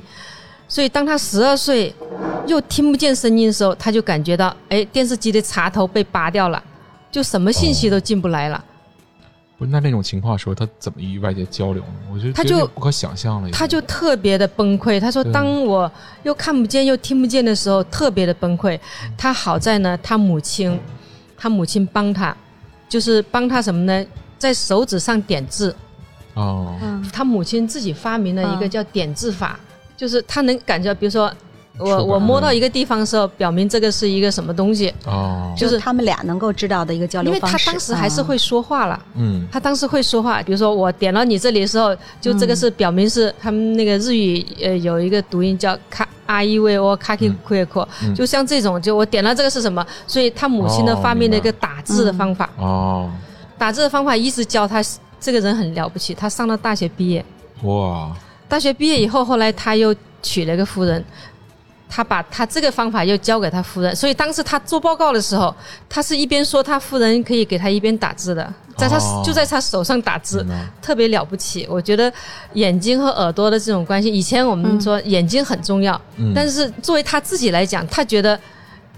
[0.68, 1.94] 所以，当他十二岁
[2.46, 6.60] 又听不见声音的时候，他就感觉到，哎，电视机的插头被拔掉了，
[7.10, 8.64] 就什么信息都进不来了。
[9.58, 11.94] 不是那那种情况的时候，他怎么与外界交流呢？
[12.12, 13.50] 我觉得他就不可想象了。
[13.52, 15.00] 他就特别的崩溃。
[15.00, 15.90] 他说：“当我
[16.24, 18.78] 又看不见又听不见的时候，特别的崩溃。
[19.16, 20.78] 他好在呢，他母亲，
[21.36, 22.36] 他母亲帮他，
[22.88, 24.06] 就是帮他什么呢？
[24.38, 25.74] 在手指上点痣。
[27.12, 29.58] 他母亲自己发明了一个嗯叫点痣法，
[29.96, 31.32] 就是他能感觉，比如说
[31.78, 37.56] 我我摸到一个地方的时候，表明这个是一个什么东西，哦，就是他们俩能够知道的一个交流因为他。
[37.66, 38.98] 当时还是会说话了。
[39.14, 48.14] 嗯，他当时会说话，比如说我点到你这里的时候，就这个是表明是他们那个日语呃有一个读音叫卡阿伊维或卡基库耶库，嗯。
[48.14, 53.10] 就像这种，就我点到这个是什么，所以他母亲呢哦发明了一个打字的方法，哦，
[53.58, 54.82] 打字的方法一直教他，
[55.20, 57.24] 这个人很了不起，他上了大学毕业，
[57.62, 58.10] 哇，
[58.48, 61.04] 大学毕业以后，后来他又娶了个夫人。
[61.88, 65.54] 他把他这个方法又交给他夫人，所以当时他做报告的时候，
[65.88, 70.44] 他是一边说他夫人可以给他一边打字的，在他、哦就在他手上打字。
[70.82, 71.66] 特别了不起。
[71.70, 72.12] 我觉得
[72.54, 76.32] 眼睛和耳朵的这种关系，以前我们说眼睛很重要，嗯。
[76.34, 78.38] 但是作为他自己来讲，他觉得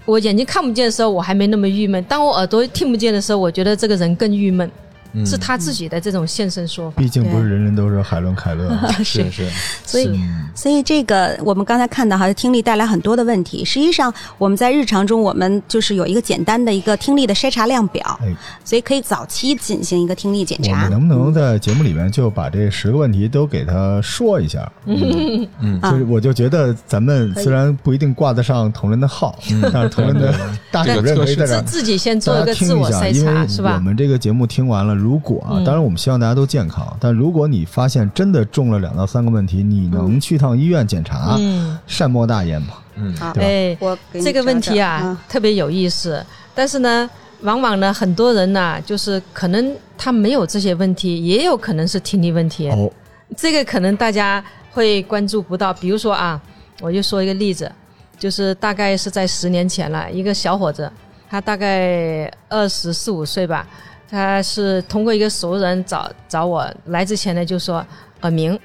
[0.05, 4.69] 我眼睛看不见的时候，我还没那么郁闷；当我耳朵听不见的时候，我觉得这个人更郁闷。
[5.13, 7.01] 嗯是他自己的这种现身说法。
[7.01, 8.69] 毕竟不是人人都是海伦凯勒。
[9.03, 9.49] 是是，
[9.83, 10.19] 所以
[10.53, 13.65] 所以这个我们刚才看到哈，听力带来很多的问题。
[13.65, 20.91] 实际上我们在日常中，我们就是有一个简单的一个听力的筛查量表，哎，所以可以早期进行一个听力检查我们。
[20.91, 24.71] 能不能在节目里面就把这十个问题都给他说一下？
[24.85, 29.37] 嗯啊就是我就觉得咱们虽然不一定挂得上同仁的号，
[29.73, 30.33] 但是同仁的
[30.71, 31.61] 大主任可以在这。
[31.63, 33.75] 自自己先做一个自我筛查，是吧？
[33.75, 42.73] 我们这个节目听完了，如果啊，嗯当然我们希望大家都健康，但如果你发现真的中了两到三个问题，你能去趟医院检查，嗯，善莫大焉嘛。
[42.95, 46.21] 嗯好，对吧哎，我给你这个问题啊，特别有意思。
[46.53, 47.09] 但是呢，
[47.43, 52.69] 往往呢，很多人呢，就是可能他没有这些问题，也有可能是听力问题。
[52.69, 52.91] 哦，
[53.37, 55.73] 这个可能大家会关注不到。
[55.73, 56.41] 比如说啊，
[56.81, 57.71] 我就说一个例子，
[58.17, 60.91] 就是大概是在十年前了，一个小伙子，
[61.29, 63.65] 他大概二十四五岁吧，
[64.09, 67.85] 他是通过一个熟人找找我，来之前呢就说
[68.21, 68.59] 耳鸣。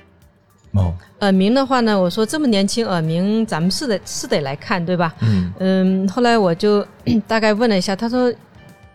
[0.73, 5.15] 哦，耳鸣的话呢，我说这么年轻耳鸣，咱们是得是得来看，对吧？
[5.21, 6.85] 嗯嗯，后来我就
[7.29, 8.33] 大概问了一下，他说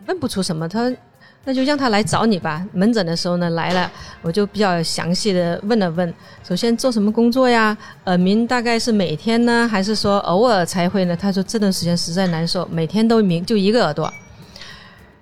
[0.07, 0.97] 问不出什么，他说
[1.45, 2.65] 那就让他来找你吧。
[2.73, 3.89] 门诊的时候呢来了，
[4.21, 7.77] 我就比较详细的问了问，首先做什么工作呀？
[8.03, 11.15] 耳鸣大概是每天呢，还是说偶尔才会呢？
[11.15, 14.11] 他说这段时间实在难受，每天都鸣，就一个耳朵。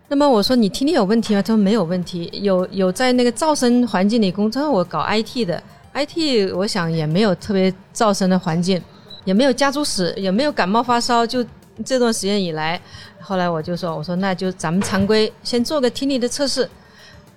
[0.09, 1.41] 那么我说你听力有问题吗？
[1.41, 5.61] 他说没有问题，有有在那个噪声环境里工作，我搞 IT 的
[5.93, 8.81] ，IT 我想也没有特别噪声的环境，
[9.25, 11.45] 也没有家族史，也没有感冒发烧，就
[11.83, 12.79] 这段时间以来，
[13.19, 16.69] 后来我就说，我说那就咱们常规先做个听力的测试，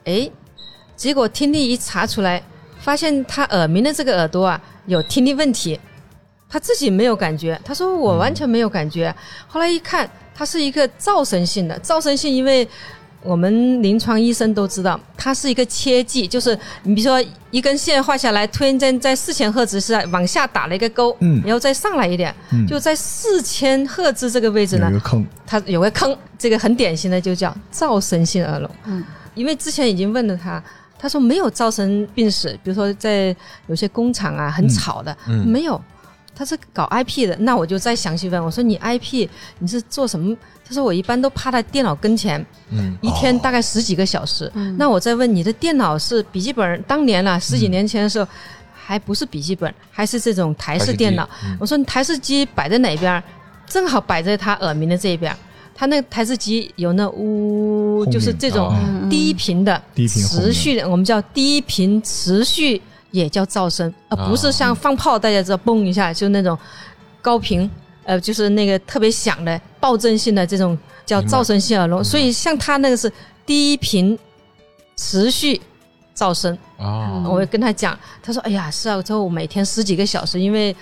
[0.04, 0.30] 诶，
[0.94, 2.40] 结果听力一查出来，
[2.78, 5.78] 发现他耳鸣的这个耳朵啊有听力问题，
[6.50, 9.14] 他自己没有感觉，他说我完全没有感觉，
[9.46, 12.68] 后来一看，他是一个噪声性的，噪声性因为。
[13.22, 21.38] 我们临床医生都知道，它是一个切记，就是你比如说一根线画下来，突然间在四千赫兹是往下打了一个勾，嗯。
[21.44, 22.66] 然后再上来一点，嗯。
[22.66, 28.70] 就在四千赫兹这个位置呢有，个坑，它有个坑，这个很典型的就叫噪声性耳聋。
[28.86, 30.64] 嗯，因为之前已经问了他，
[30.98, 33.36] 他说没有噪声病史，比如说在
[33.66, 35.46] 有些工厂啊很吵的，嗯。
[35.46, 35.78] 没有，
[36.40, 37.36] 他是搞 IP 的。
[37.40, 40.34] 那我就再详细问，我说你 IP 你是做什么？
[40.66, 44.50] 他说我一般都趴在电脑跟前，嗯一天大概十几个小时。
[44.78, 46.82] 那我再问你的电脑是笔记本？
[46.84, 48.26] 当年了十几年前的时候。
[48.82, 51.28] 还不是笔记本，还是这种台式电脑。
[51.60, 53.22] 我说你台式机摆在哪边？
[53.64, 55.32] 正好摆在他耳鸣的这一边。
[55.72, 66.56] 他那个台式机有那呜，就是这种哦低频的、低频持续的，我们叫低频持续，也叫噪声，而不是像放炮，大家知道嘣一下就那种
[67.20, 67.68] 高频，
[68.04, 72.02] 呃，就是那个特别响的爆震性的这种叫噪声性耳聋。
[72.02, 73.12] 所以像他那个是
[73.44, 74.18] 低频
[74.96, 75.60] 持续
[76.14, 76.56] 噪声。
[76.78, 80.74] 啊，我会跟他讲，他说：“哎呀，是啊，我说我每天十几个小时，因为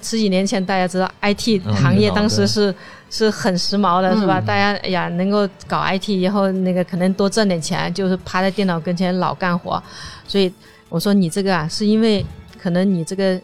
[0.00, 2.74] 十几年前大家知道 IT 嗯行业当时是、
[3.10, 4.40] 是很时髦的，是吧？
[4.40, 9.82] 大家哎呀能够搞 IT 以后，那个可能多挣点钱，就是趴在电脑跟前老干活。
[10.26, 10.50] 所以
[10.94, 12.24] 我说你这个啊，是因为
[12.56, 13.40] 可能你这个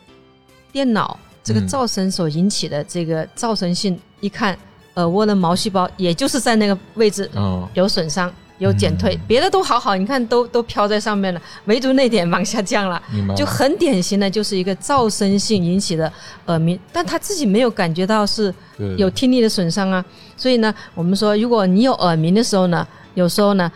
[0.70, 4.56] 电脑这个嗯噪声所引起的这个噪声性，一看
[4.94, 13.02] 耳蜗的毛细胞，也就是在那个位置嗯，有损伤。”有减退，别的都好好，你看都都飘在上面了，唯独那点往下降了。
[13.26, 16.12] 了，就很典型的就是一个噪声性引起的
[16.44, 18.54] 耳鸣，但他自己没有感觉到是
[18.98, 20.04] 有听力的损伤啊。
[20.36, 23.72] 所以呢，我们说，如果你有耳鸣的时候呢，有时候呢，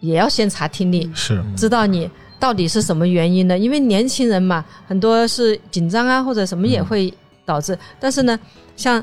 [0.00, 3.58] 也要先查听力，是知道你到底是什么原因呢。
[3.58, 7.12] 因为年轻人嘛，很多是紧张啊，或者什么也会
[7.44, 7.78] 导致。
[7.98, 8.38] 但是呢，
[8.76, 9.02] 像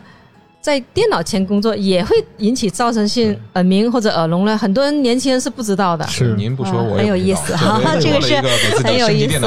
[0.65, 6.03] 在电脑前工作也会引起噪声性耳鸣或者耳聋了，很多人年轻人是不知道的。
[6.07, 6.33] 是。
[6.35, 7.55] 您不说我也很有意思。
[7.55, 9.37] 哈对 这个是很有意思。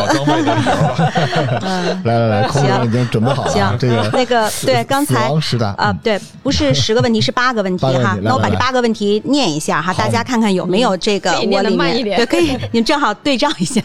[2.05, 2.71] 来来来，空行。
[2.79, 8.15] 中已经准备好了啊，行，这个 那个对，刚死才啊，对，不是十个问题，是八个问题八个问哈。
[8.15, 8.31] 题来来来。
[8.31, 12.17] 那我把这八个问题念一下哈，大家看看有没有这个我里面慢一点。
[12.17, 13.83] 对，可以，你们正好对照一下。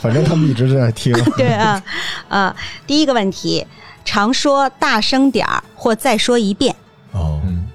[0.00, 1.14] 反正他们一直在听。
[1.36, 1.80] 对啊，
[2.28, 2.52] 啊，
[2.88, 3.64] 第一个问题，
[4.04, 6.74] 常说大声点儿或再说一遍。
[7.12, 7.68] 哦，嗯，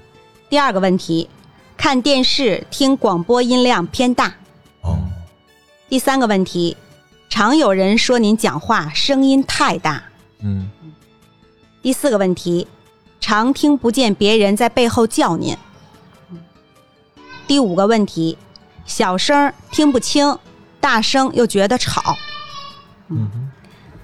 [0.48, 1.28] 第二个问题，
[1.76, 4.34] 看电视听广播音量偏大。
[4.82, 4.98] 哦，
[5.88, 6.76] 第三个问题，
[7.28, 10.02] 常有人说您讲话声音太大。
[10.40, 10.70] 嗯，
[11.82, 12.66] 第四个问题，
[13.20, 15.56] 常听不见别人在背后叫您。
[17.46, 18.36] 第五个问题，
[18.84, 20.38] 小声听不清，
[20.80, 22.16] 大声又觉得吵。
[23.08, 23.50] 嗯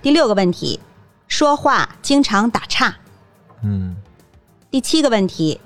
[0.00, 0.80] 第六个问题，
[1.34, 2.94] 说话经常打岔。
[3.64, 3.96] 嗯
[4.70, 5.60] 第七个问题，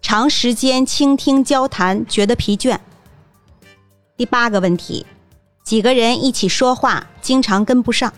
[0.00, 2.78] 长时间倾听交谈觉得疲倦。
[4.16, 5.04] 第八个问题，
[5.62, 8.10] 几个人一起说话经常跟不上。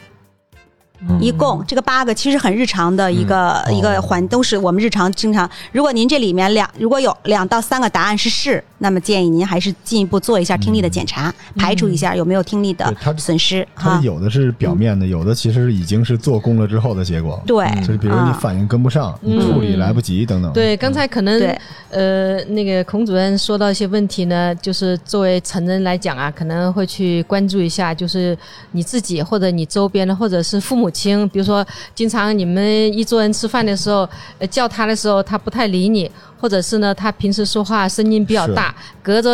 [1.00, 5.48] 嗯一共这个八个其实很日常的一个、嗯一个哦环，都是我们日常经常。
[5.72, 14.00] 如果您这里面两如果有两到三个答案是是，那么建议您还是进一步做一下听力的检查，排除一下有没有听力的损失它哈。
[14.02, 17.42] 有的是表面的，有的其实已经是做工了之后的结果。
[17.46, 20.52] 对，就是比如你啊反应跟不上，你处理来不及等等。
[20.52, 21.58] 对，刚才可能对
[21.90, 28.36] 呃，那个孔主任说到一些问题呢，就是作为成人来讲啊，可能会去关注一下，就是
[28.72, 39.30] 你自己或者你周边的，或者是父母亲，比如说经常你们一桌人吃饭的时候，呃，叫他的时候他不太理你，或者是呢他平时说话声音比较大，隔着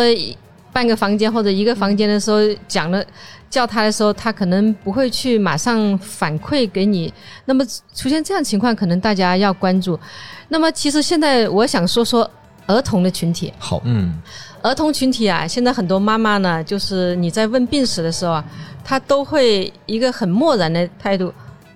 [0.73, 2.37] 半个房间或者一个房间的时候
[2.67, 3.03] 讲了。
[3.51, 7.13] 叫他的时候，他可能不会去马上反馈给你。
[7.43, 9.99] 那么出现这样情况，可能大家要关注。
[10.47, 12.31] 那么其实现在我想说说
[12.65, 14.17] 儿童的群体，好，嗯
[14.63, 18.45] 儿童群体啊，现在很多妈妈呢，就是你在问病史的时候啊，
[18.83, 21.33] 她都会一个很漠然的态度。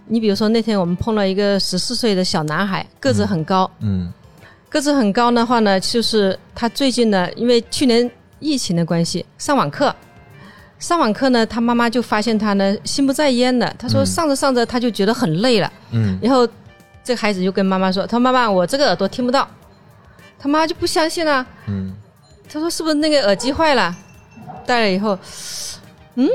[0.07, 4.11] 你比如说那天我们碰到一个十四岁的小男孩，个子很高，嗯。
[4.69, 9.95] 个子很高的话呢，就是他最近呢，因为去年疫情的关系，上网课，
[10.79, 14.05] 上网课呢，他妈妈就发现他呢心不在焉的，他说嗯。
[14.05, 15.71] 上着上着他就觉得很累了。
[15.91, 16.19] 嗯。
[16.21, 16.45] 然后
[17.03, 19.47] 这个孩子就跟妈妈说：“他说妈妈，我这个耳朵听不到。”
[20.37, 21.95] 他妈就不相信啊，嗯
[22.49, 23.95] 他说：“是不是那个耳机坏了？”
[24.65, 25.17] 戴了以后，
[26.15, 26.27] 嗯，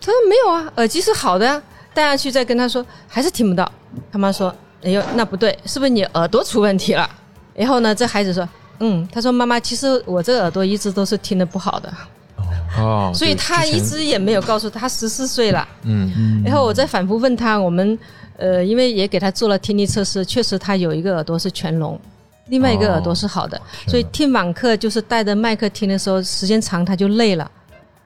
[0.00, 1.62] 他说没有啊，耳机是好的啊。
[1.92, 3.70] 戴上去再跟他说，还是听不到。
[4.12, 7.08] 他妈说：“哎呦，那不对，是不是你耳朵出问题了？”
[7.54, 11.92] 然后呢，这孩子说：“嗯，他说妈妈，其实我这个耳朵一直都是听的不好的，
[12.78, 17.98] 哦， 所以他一直也没有告诉他十四岁了。”嗯嗯然后我再反复问他，我们
[18.36, 22.00] 呃，因为也给他做了听力测试，确实他有一个耳朵是全聋，
[22.50, 27.50] 另外一个耳朵是好的，所以听网课就是带着麦克听的时候，时间长他就累了。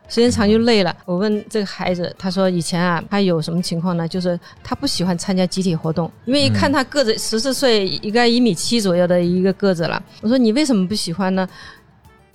[0.07, 0.95] 时间长就累了。
[1.07, 4.07] 我问这个孩子，他说以前啊，他有什么情况呢？
[4.07, 10.01] 就是他不喜欢参加集体活动，因为一看他个子十四岁，应该一米七左右的一个个子了。
[10.21, 11.49] 我说你为什么不喜欢呢？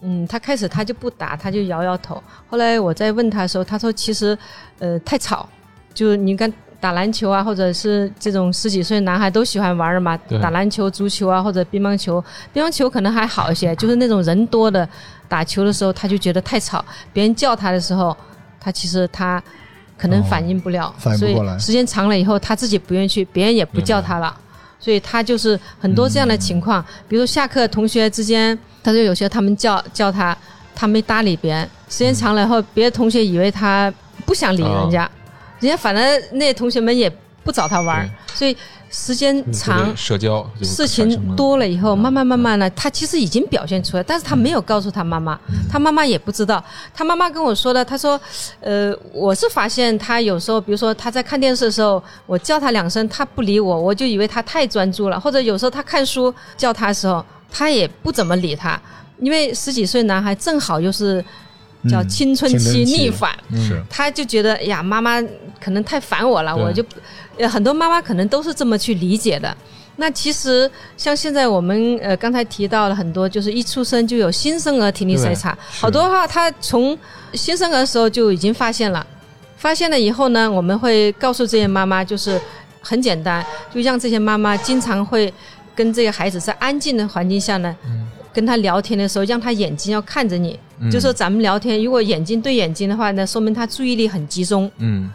[0.02, 2.22] 嗯，他开始他就不答，他就摇摇头。
[2.48, 4.36] 后来我再问他的时候，他说其实
[4.80, 5.48] 呃太吵，
[5.94, 12.24] 就是你看打篮球啊，或者是这种十几岁男孩都喜欢玩的嘛，打篮球、足球啊，或者乒乓球。
[12.54, 14.88] 乒乓球可能还好一些， 就是那种人多的
[15.28, 18.16] 打球的时候，他就觉得太吵，别人叫他的时候，
[18.60, 19.42] 他其实他
[19.98, 21.56] 可能反应不了，哦反应不所过来。
[21.56, 24.36] 以时间长了以后，他自己不愿意去，别人也不叫他了。
[24.80, 30.36] 所以他就是很多这样的情况，比如下课同学之间，他就有些他们叫叫他，
[30.74, 33.94] 他没搭理别人，时间长了以后，别的同学以为他
[34.26, 35.10] 不想理人家，
[35.60, 37.12] 人家反正那些同学们也
[37.44, 38.56] 不找他玩儿，所以
[38.92, 46.64] 时间长，社交事情多了以后，慢慢慢慢呢，他其实已经表现出来，但是他没有告诉他妈妈，他妈妈也不知道。
[46.94, 48.20] 他妈妈跟我说的，他说，
[48.60, 58.80] 呃，我是发现他有时候，比如说他在看电视的时候，我叫他两声，他不理我，我就以为他太专注了，或者有时候他看书叫他的时候，他也不怎么理他，
[59.20, 61.24] 因为十几岁男孩正好又是
[61.88, 63.82] 叫嗯青春期逆反，是。
[63.90, 65.22] 他就觉得哎呀，妈妈
[65.64, 66.84] 可能太烦我了，我就
[67.38, 69.56] 呃很多妈妈可能都是这么去理解的。
[69.98, 76.98] 那其实像现在我们呃刚才提到了很多，就是一出生就有新生儿听力筛查，好多话他从
[77.34, 79.06] 新生儿的时候就已经发现了，
[79.58, 82.40] 发现了以后呢，我们会告诉这些妈妈，就是
[82.80, 85.34] 很简单，就让这些妈妈经常会
[85.76, 87.76] 跟这个孩子在安静的环境下呢，
[88.34, 90.90] 跟他聊天的时候，让他眼睛要看着你，嗯。
[90.90, 94.70] 就说咱们聊天，如果眼睛对眼睛的话呢，说明他注意力很集中。
[94.78, 95.12] 嗯。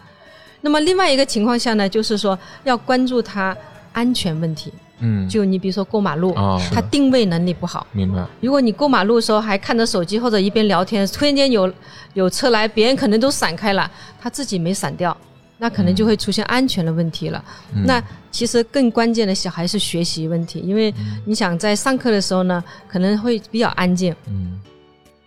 [0.60, 3.56] 那么另外一个情况下呢，就是说要关注他
[3.92, 4.72] 安全问题。
[5.00, 7.84] 嗯，就你比如说过马路，哦，他定位能力不好。
[7.92, 11.70] 明白，如果你过马路的时候还看着手机或者一边聊天，突然间有
[12.14, 15.14] 有车来，别人可能都闪开了，他自己没闪掉，
[15.58, 17.44] 那可能就会出现安全的问题了。
[17.74, 17.84] 嗯。
[17.86, 20.92] 那其实更关键的小孩是学习问题，因为
[21.24, 24.60] 你想在上课的时候呢，可能会比较安静，嗯。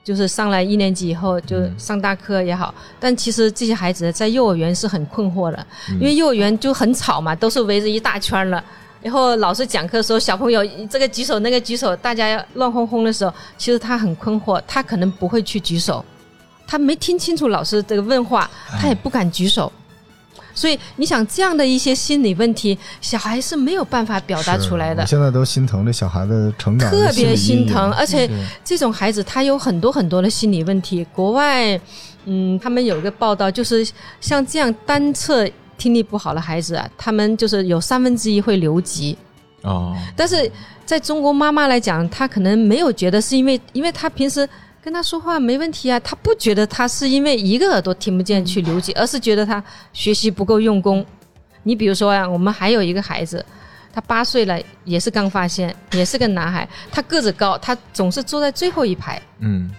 [0.03, 5.95] 就是上来一年级以后就嗯上大课也好，但其实这些孩子在幼儿园是很困惑的，嗯。
[5.95, 8.63] 因为幼儿园就很吵嘛，都是围着一大圈了。
[9.01, 16.03] 然后老师讲课的时候，小朋友这个举手那个举手，大家乱哄哄的时候，其实他很困惑，他可能不会去举手，
[16.65, 19.71] 他没听清楚老师这个问话，他也不敢举手。
[20.57, 25.05] 所以你想这样的一些心理问题，小孩是没有办法表达出来的我。
[25.05, 28.27] 现在都心疼这小孩子成长的特别心疼，而且
[28.65, 31.05] 这种孩子他有很多很多的心理问题。
[31.13, 31.79] 国外，
[32.25, 33.87] 嗯，他们有一个报道，就是
[34.19, 39.15] 像这样单侧听力不好的孩子啊，他们就是有三分之一会留级。
[39.61, 40.51] 哦，但是
[40.85, 44.47] 在中国妈妈来讲，她可能没有觉得是因为，因为她平时
[44.87, 51.05] 跟他说话没问题啊，他不觉得他是因为一个耳朵听不见去留级，而是觉得他学习不够用功。
[51.63, 53.45] 你比如说呀、我们还有一个孩子，
[53.91, 59.21] 他八岁了，也是刚发现，也是个男孩，他个子高，他总是坐在最后一排。
[59.39, 59.69] 嗯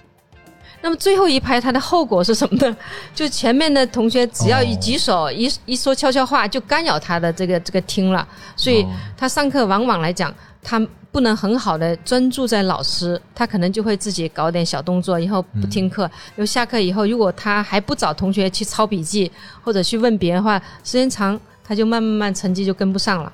[0.80, 2.76] 那么最后一排，他的后果是什么呢？
[3.14, 16.10] 就前面的同学只要一举手、一一说悄悄话，就干扰他的这个这个听了，所以哦他上课往往来讲，他不能很好的专注在老师，他可能就会自己搞点小动作，以后不听课。
[16.36, 19.30] 又下课以后，如果他还不找同学去抄笔记
[19.62, 23.32] 或者去问别人的话，时间长，他就慢慢慢成绩就跟不上了。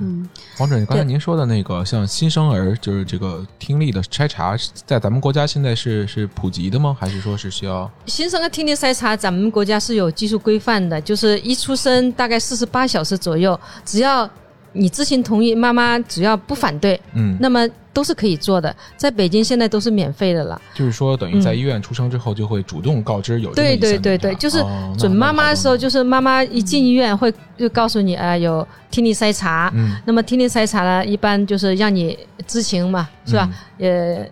[0.00, 0.26] 嗯，
[0.58, 6.96] 王主任，刚才您说的那个像新生儿，就是这个听力的筛查，在咱们国家现在是是普及的吗？
[6.98, 7.88] 还是说是需要？
[8.06, 14.28] 新生儿听力筛查，咱们国家是有技术规范的，就是一出生大概四十八小时左右，只要
[14.74, 18.74] 你知情同意，妈妈只要不反对，嗯，那么都是可以做的。
[18.96, 20.60] 在北京现在都是免费的了。
[20.74, 24.58] 就是说，等于在医院出生之后，就会主动告知有对对对对，就是
[24.98, 29.70] 准妈妈的时候，就是妈妈一进医院会就告诉你啊、有听力筛查。
[29.74, 33.48] 嗯那么听力筛查呢，一般就是让你知情嘛，是吧？
[33.78, 34.26] 呃，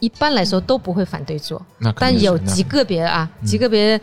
[0.00, 1.60] 一般来说都不会反对做。
[1.78, 4.00] 那但有极个别啊，极个别。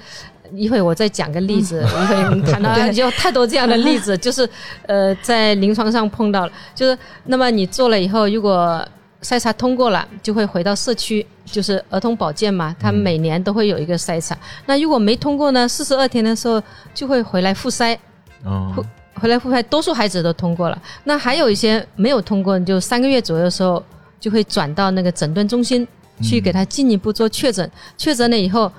[0.56, 4.48] 一会我再讲个例子，一会我们谈到有太多这样的例子，就是
[4.86, 8.86] 呃，在临床上碰到了，就是那么你做了以后，如果
[9.22, 14.38] 筛查通过了，就会回到社区，就是儿童保健嘛，他每年都会有一个筛查。
[14.66, 16.62] 那如果没通过呢，四十二天的时候
[16.94, 17.98] 就会回来复筛，
[18.46, 18.76] 嗯
[19.16, 20.82] 回来复筛，多数孩子都通过了。
[21.06, 23.82] 那还有一些没有通过，就三个月左右的时候
[24.20, 25.88] 就会转到那个诊断中心
[26.22, 27.70] 去给他进一步做确诊。
[27.98, 28.72] 确诊了以后，呃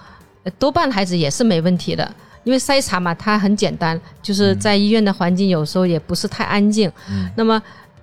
[0.58, 2.10] 多半孩子也是没问题的。
[2.44, 6.90] 因为筛查嘛，它很简单，就是在医院的环境有时候也不是太安静。
[7.08, 7.60] 嗯那么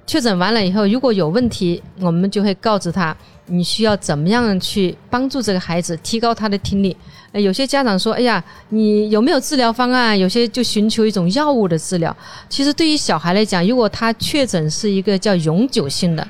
[0.07, 6.97] 确诊完了以后，如果有问题，我们就会告知他，你需要怎么样去帮助这个孩子提高他的听力。
[7.31, 12.13] 呃，有些家长说：“哎呀，你有没有治疗方案？”有些就寻求一种药物的治疗。
[12.49, 16.27] 其实对于小孩来讲，如果他确诊是一个叫永久性的，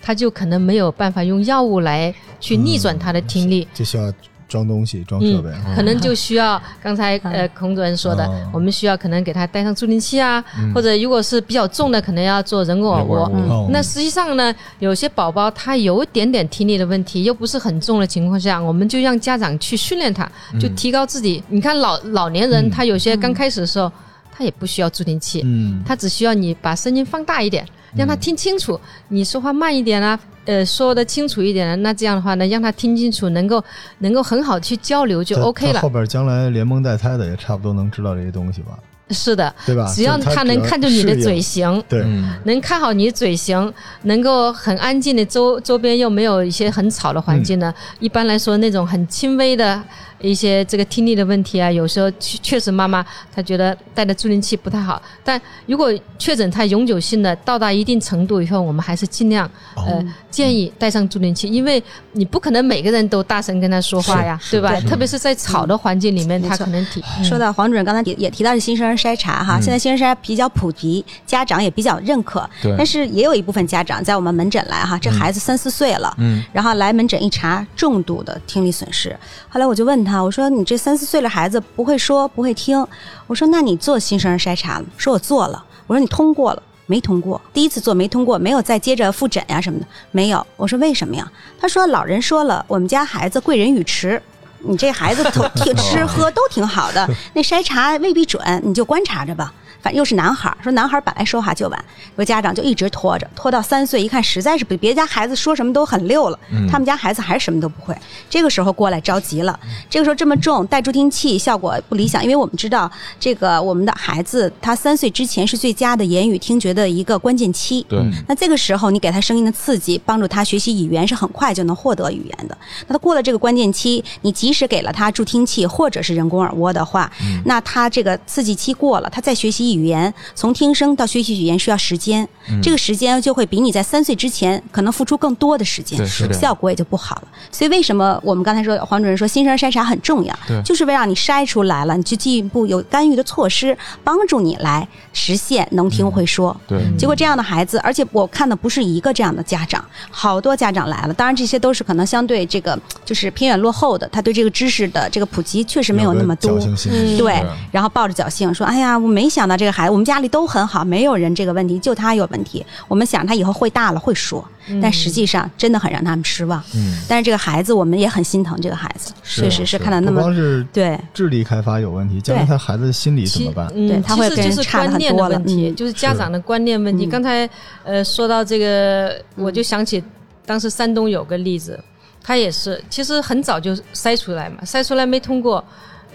[0.00, 3.68] 他就可能没有办法用药物来去逆转他的听力。
[3.74, 4.10] 就需要
[4.48, 5.50] 装东西、装设备。
[5.66, 10.42] 嗯，可能就需要刚才 呃孔主任说的，哦我们需要可能给他带上助听器啊，
[10.74, 13.68] 或者如果是比较重的，可能要做人工耳蜗。
[13.70, 20.30] 那实际上呢，有些宝宝他有一点点听力的问题，又不是很重的情况下，我们就让家长去训练他，
[20.60, 21.42] 就提高自己。
[21.48, 23.90] 你看老老年人，他有些刚开始的时候，
[24.32, 27.66] 他也不需要助听器，嗯，他只需要你把声音放大一点，
[27.96, 28.78] 让他听清楚。
[29.08, 33.62] 你说话慢一点啊，呃，说的清楚一点啊，那这样的话呢，让他听清楚，能够
[33.98, 35.88] 能够很好去交流就 OK 了后。
[35.88, 38.78] 边将来连蒙带猜的也差不多能知道这些东西吧？
[39.10, 39.88] 是的，对吧？
[39.94, 43.72] 只要他能看住你的嘴型，对，嗯能看好你的嘴型，
[44.02, 49.80] 能够很安静的周周边又没有一些很吵的环境呢，一般来说那种很轻微的
[50.20, 53.04] 一些这个听力的问题啊，有时候确确实妈妈
[53.34, 64.74] 她觉得带的助听器不太好，但如果确诊它永久性的到达一定程度以后，我们还是尽量呃建议带上助听器，因为你不可能每个人都大声跟他说话呀，对吧？
[64.88, 69.62] 特别是在吵的环境里面，他可能体说到黄主任刚才也也提到是新生儿筛查哈，嗯。
[69.62, 72.74] 现在新生儿筛查比较普及，家长也比较认可，对。
[72.76, 76.42] 但是也有一部分家长在我们门诊来哈，这孩子三四岁了，嗯。
[76.52, 79.16] 然后来门诊一查，重度的听力损失。
[79.48, 82.86] 后来我就问他，我说你这三四岁的孩子不会说不会听，
[83.26, 84.84] 我说那你做新生儿筛查了？
[84.96, 86.62] 说我做了，我说你通过了。
[86.88, 90.46] 没通过，第一次做没通过，没有再接着复诊呀、什么的，没有。
[90.56, 91.28] 我说为什么呀？
[91.58, 94.22] 他说老人说了，我们家孩子贵人语迟，
[94.60, 95.24] 你这孩子
[95.56, 97.04] 挺吃喝都挺好的，
[97.34, 99.52] 那筛查未必准，你就观察着吧。
[99.86, 101.84] 反正又是男孩儿，说男孩儿本来说话就晚，
[102.16, 106.36] 有家长就一直拖着，拖到三岁，一看实在是比别家孩子说什么都很溜了，
[106.68, 107.96] 他们家孩子还是什么都不会。
[108.28, 109.56] 这个时候过来着急了，
[109.88, 122.58] 这个时候这么重，带助听器效果不理想，因为我们知道这个我们的孩子他三岁之前是最佳的言语听觉的一个关键期，对，那这个时候，你给他声音的刺激，帮助他学习语言，是很快就能获得语言的。
[122.88, 127.08] 那他过了这个关键期，你即使给了他助听器或者是人工耳蜗的话，
[127.44, 132.26] 那他这个刺激期过了，他再学习语言，从听声到学习语言需要时间，
[132.62, 135.98] 这个时间就会比你在三岁之前可能付出更多的时间
[136.32, 137.28] 效果也就不好了。
[137.50, 146.56] 所以为什么我们刚才说黄主任说新生儿筛查很重要，就是为让你筛出来了，你去进一步有干预的措施，帮助你来实现能听会说。
[146.66, 151.14] 对，结果这样的孩子，而且我看的不是一个这样的家长，好多家长来了。
[151.14, 156.58] 当然，这些都是可能相对这个就是偏远落后的，他对这个知识的这个普及确实没有那么多。
[156.90, 162.64] 嗯，对，然后抱着侥幸说：“哎呀，我没想到这个孩子，我们家里都很好，没有人这个问题，就他有问题。
[162.88, 164.46] 我们想他以后会大了会说，
[164.82, 166.62] 但实际上真的很让他们失望。
[166.74, 173.66] 嗯，但是这个孩子，我们也很心疼这个孩子，确实是是看到那么光是对智力开发有问题，将来他孩子的心理怎么办？
[173.74, 177.06] 嗯，对他会其实就是跟差得观念的很多了问题，嗯就是家长的观念问题。
[177.06, 177.48] 嗯刚才
[177.84, 180.02] 呃说到这个，我就想起
[180.44, 181.78] 当时山东有个例子，
[182.22, 185.64] 他也是，其实很早就筛出来嘛，筛出来没通过，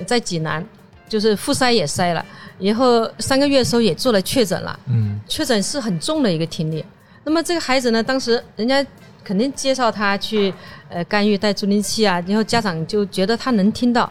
[0.05, 0.65] 在济南
[1.11, 2.25] 就是复筛也筛了，
[2.57, 6.85] 然后三个月的时候也做了确诊了，嗯，确诊是很重的一个听力。
[7.25, 8.81] 那么这个孩子呢，当时人家
[9.21, 10.53] 肯定介绍他去
[10.87, 14.09] 呃干预带助听器啊，然后家长就觉得他能听到，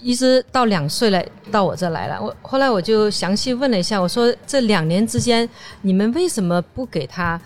[0.00, 1.20] 一直到两岁了，
[1.50, 2.22] 到我这来了。
[2.22, 5.48] 我后来我就详细问了一下，我说这两年之间
[5.82, 7.40] 你们为什么不给他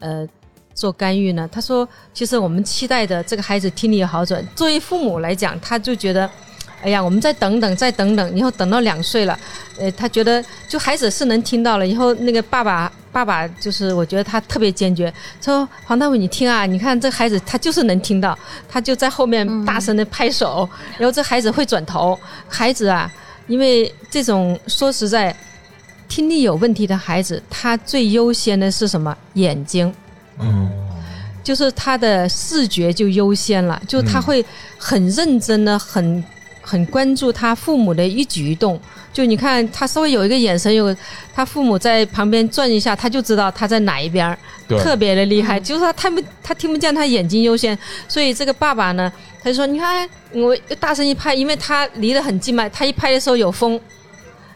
[0.00, 0.26] 呃
[0.74, 1.48] 做干预呢？
[1.52, 6.28] 他说，其实我们期待的这个孩子听力有好转，作为父母来讲，他就觉得。
[6.82, 9.38] 哎呀，我们再等等，再等等，以后等到两岁了，
[9.78, 18.36] 呃，他觉得就孩子是能听到了，以后那个爸爸爸爸就是我觉得他特别坚决，说黄大伟你听啊，你看这孩子他就是能听到，
[18.68, 20.68] 他就在后面大声的拍手，
[20.98, 22.18] 然后这孩子会转头，
[22.48, 23.10] 孩子啊，
[23.46, 25.34] 因为这种说实在，
[26.08, 29.16] 听力有问题的孩子，他最优先的是什么？
[29.34, 29.92] 眼睛。
[30.40, 30.70] 嗯，
[31.44, 34.44] 就是他的视觉就优先了，就他会
[34.78, 36.22] 很认真的、很
[36.62, 38.80] 很关注他父母的一举一动。
[39.12, 40.96] 就你看，他稍微有一个眼神，有个
[41.34, 44.38] 他父母在旁边转一下，他就知道他在哪一边儿，
[44.78, 45.60] 特别的厉害。
[45.60, 53.78] 就是他他不他听不见，他眼睛优先，所以这个爸爸呢，他就说：“你看，我大声一拍，因为他离得很近嘛，他一拍的时候有风。”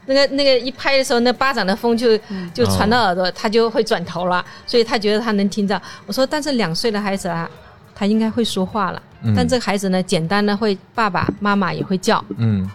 [0.08, 2.16] 那个那个一拍的时候，那巴掌的风就
[2.54, 5.82] 就传到耳朵，他就会转头了，所以他觉得他能听到。
[6.06, 7.50] 我说，但是两岁的孩子啊，
[7.98, 12.22] 他应该会说话了，嗯但这个孩子呢，简单的会爸爸妈妈也会叫。
[12.36, 12.70] 嗯，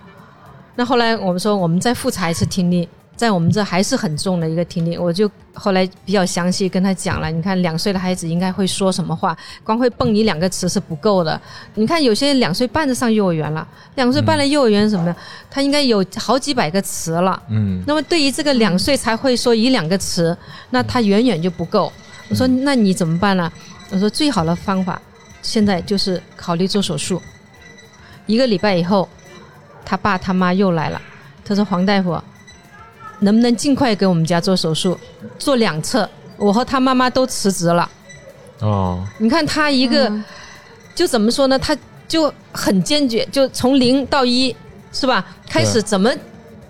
[0.75, 7.29] 那后来我们说，我们再复查一次听力，在我们这还是很重的一个听力，我就后来比较详细跟他讲了。
[7.29, 11.39] 你看，两岁的孩子应该会说什么话，光会蹦一两个词是不够的。
[11.75, 15.15] 你看，有些人两岁半就上幼儿园了，两岁半的幼儿园什么的，
[15.51, 17.39] 他应该有好几百个词了。
[17.49, 20.35] 嗯，那么对于这个两岁才会说一两个词，
[20.71, 21.93] 那他远远就不够。
[22.27, 23.51] 我说那你怎么办呢？
[23.91, 24.99] 我说最好的方法
[25.41, 27.21] 现在就是考虑做手术。
[28.25, 29.07] 一个礼拜以后，
[29.83, 31.01] 他爸他妈又来了，
[31.43, 32.21] 他说黄大夫，
[33.19, 34.97] 能不能尽快给我们家做手术，
[35.37, 36.09] 做两侧？
[36.37, 37.89] 我和他妈妈都辞职了。
[38.59, 40.11] 哦，你看他一个，
[40.95, 41.57] 就怎么说呢？
[41.57, 41.75] 他
[42.07, 44.55] 就很坚决，就从零到一，
[44.93, 45.25] 是吧？
[45.49, 46.11] 开始怎么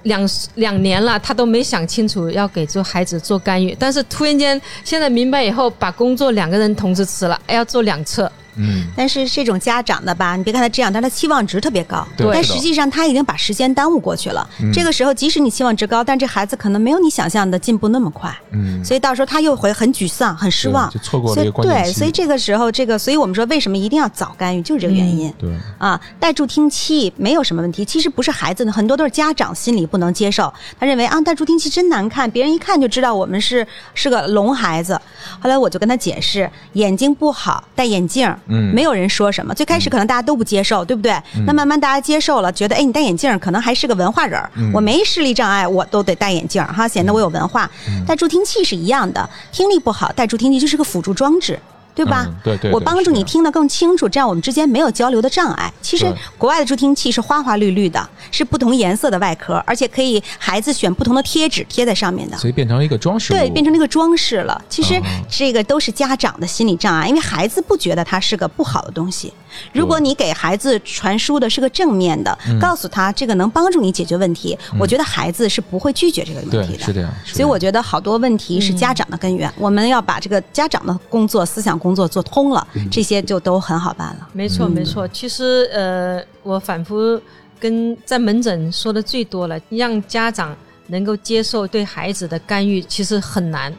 [0.04, 14.48] 两两年了，他都没想清楚要给这孩子做干预，但是突然间现在明白以后，把工作两个人同时辞了，哎要做两侧，嗯，但是这种家长的吧，你别看他这样，但他期望值特别高，但实际上他已经把时间耽误过去了。
[14.62, 14.72] 嗯。
[14.74, 20.92] 这个时候，即使你期望值高，但这孩子可能没有你想象的进步那么快，嗯，所以到时候他又会很沮丧、很失望。
[21.02, 25.34] 错过了所以一个关键对，所以这个时候，这个，所以我们说为什么一定要早干预，就是这个原因。
[25.38, 35.00] 对，啊，带助听器没有什么问题，其实不是孩子的，很多都是家长心里不能接受，他认为啊，带助听器真难看，别人一看就知道我们是是个聋孩子。
[35.40, 39.54] 后来我就跟他解释，眼睛不好戴眼镜，嗯没有人说什么。
[39.54, 41.14] 最开始可能大家都不接受，对不对？
[41.46, 47.70] 那慢慢大家接受了，觉得哎，你戴眼镜可能还是个文化人儿，嗯我没视力障碍，我都得戴眼镜儿哈，显得我有文化。
[47.88, 51.60] 嗯戴助听器是一样的，听力不好戴助听器就是个辅助装置。
[51.94, 52.26] 对吧？
[52.28, 55.72] 嗯对对对我帮助你听得更清楚，这样我们之间没有交流的障碍。
[55.82, 56.06] 其实
[56.38, 62.38] 国外的助听器是花花绿绿的，是不同颜色的外壳，而且可以孩子选不同的贴纸贴在上面的。
[62.38, 64.62] 所以变成了一个装饰，对，变成一个装饰了。
[64.70, 69.34] 其实哦这个都是家长的心理障碍，因为孩子不觉得它是个不好的东西。
[69.74, 76.84] 如果你给孩子传输的是个正面的，嗯告诉他这个能帮助你解决问题，我觉得孩子是不会拒绝这个问题的。
[76.84, 84.28] 是这样，所以我觉得好多问题是家长的根源，我们要把这个家长的工作、思想工作做通了，这些就都很好办了。
[84.34, 85.08] 没错，没错。
[85.08, 87.20] 其实呃，我反复
[87.60, 90.56] 跟在门诊说的最多了，让家长
[90.88, 93.74] 能够接受对孩子的干预，其实很难。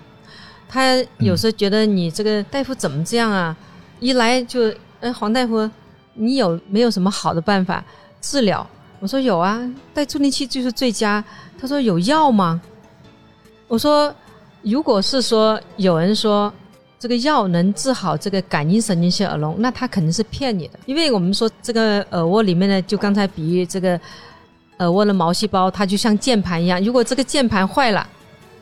[0.69, 3.55] 他有时候觉得你这个大夫怎么这样啊？
[4.01, 5.69] 一来就，哎，黄大夫，
[6.15, 7.85] 你有没有什么好的办法
[8.21, 8.65] 治疗？
[9.01, 9.61] 我说有啊，
[9.93, 11.23] 戴助听器就是最佳。
[11.61, 12.63] 他说有药吗？
[13.67, 14.15] 我说，
[14.63, 16.53] 如果是说有人说
[17.01, 24.01] 这个药能治好这个感应神经性耳聋，那他肯定是骗你的，因为我们说这个耳蜗里面呢，就刚才比喻这个
[24.79, 28.07] 耳蜗的毛细胞，它就像键盘一样，如果这个键盘坏了，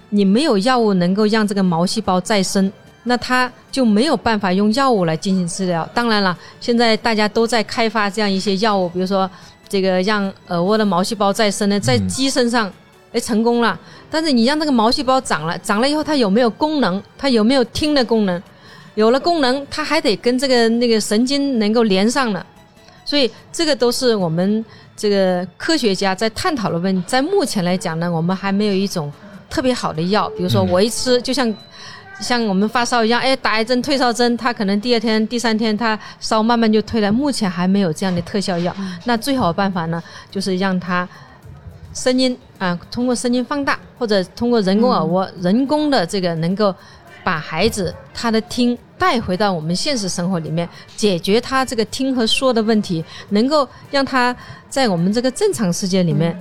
[0.08, 2.72] 你没有药物能够让这个毛细胞再生。
[3.04, 5.88] 那它就没有办法用药物来进行治疗。
[5.94, 9.28] 当然了，现在大家都在开发这样一些药物，比如说
[9.68, 12.70] 这个让耳蜗的毛细胞再生呢，在鸡身上，
[13.12, 13.78] 哎成功了。
[14.10, 17.02] 但是你让那个毛细胞长了，长了以后它有没有功能？
[17.16, 18.42] 它有没有听的功能？
[18.96, 22.44] 有了功能，它还得跟这个那个神经能够连上呢。
[23.04, 24.64] 所以这个都是我们
[24.96, 27.02] 这个科学家在探讨的问题。
[27.06, 29.10] 在目前来讲呢，我们还没有一种
[29.48, 31.52] 特别好的药，比如说我一吃，就像
[32.20, 37.10] 像我们发烧一样，哎，打一针退烧针，它可能第二天、第三天它烧慢慢就退了。
[37.10, 38.74] 目前还没有这样的特效药。
[39.04, 41.08] 那最好的办法呢，就是让它
[41.94, 46.74] 声音啊，通过声音放大，或者通过人工耳蜗、人工的这个能够
[47.24, 54.34] 把孩子他的听带回到我们现实生活里面，解决他这个听和说的问题，能够让他
[54.68, 56.38] 在我们这个正常世界里面，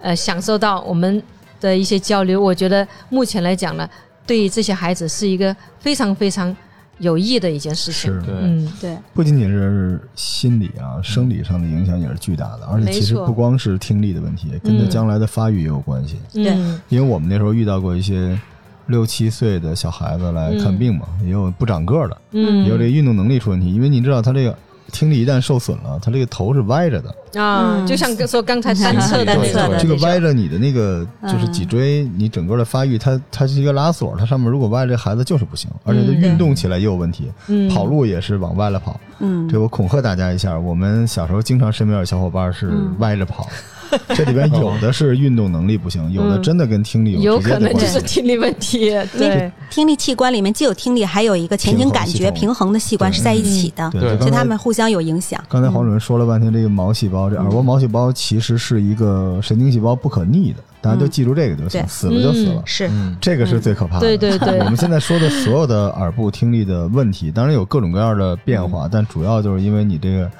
[0.00, 1.22] 呃，享受到我们
[1.60, 2.40] 的一些交流。
[2.40, 3.88] 我觉得目前来讲呢，
[4.26, 6.54] 对于这些孩子是一个非常非常
[6.98, 8.12] 有益的一件事情。
[8.12, 8.26] 是。
[8.26, 8.34] 对。
[8.40, 14.90] 嗯，对，不仅仅是心理啊、生理上的影响也是巨大的，而且其实不光是听力的问题，跟他嗯。
[14.90, 16.16] 将来的发育也有关系。
[16.32, 16.48] 对。
[16.50, 18.38] 嗯因为我们那时候遇到过一些
[18.86, 23.72] 六七岁的小孩子来看病嘛，也有不长个儿的，嗯，也有这个运动能力出问题。
[23.74, 24.56] 因为你知道他这个
[24.92, 27.86] 听力一旦受损了，他这个头是歪着的，啊，嗯。
[27.86, 37.68] 就像说刚才单侧的单侧的这个歪着你的那个就是脊椎，你整个的发育，它它是一个拉锁，它上面如果歪着，这孩子就是不行，而且他嗯运动起来也有问题，嗯。
[37.68, 38.98] 跑路也是往歪了跑。
[39.18, 42.94] 嗯，这我恐吓大家一下，我们小时候经常身边有小伙伴是嗯。
[42.98, 43.48] 歪着跑，
[44.14, 47.86] 这里边有的是运动能力不行，有的真的跟听力有可能直接的关系。
[47.86, 48.90] 就是听力问题。
[49.16, 55.42] 对，听力器官里面既有听力，还有一个前庭感觉平衡的器官是在一起的，对，所以他们互相有影响。
[55.48, 61.88] 刚才黄主任说了半天这个毛细胞，这耳蜗毛细胞其实是一个神经细胞不可逆的，大家就记住这个就行，对。
[61.88, 62.62] 死了就死了。
[62.64, 64.00] 是，嗯，这个是最可怕的。
[64.00, 64.58] 对对对。
[64.60, 68.68] 我们现在说的所有的耳部听力的问题，当然有各种各样的变嗯。
[68.68, 70.30] 化，但主要就是因为你这个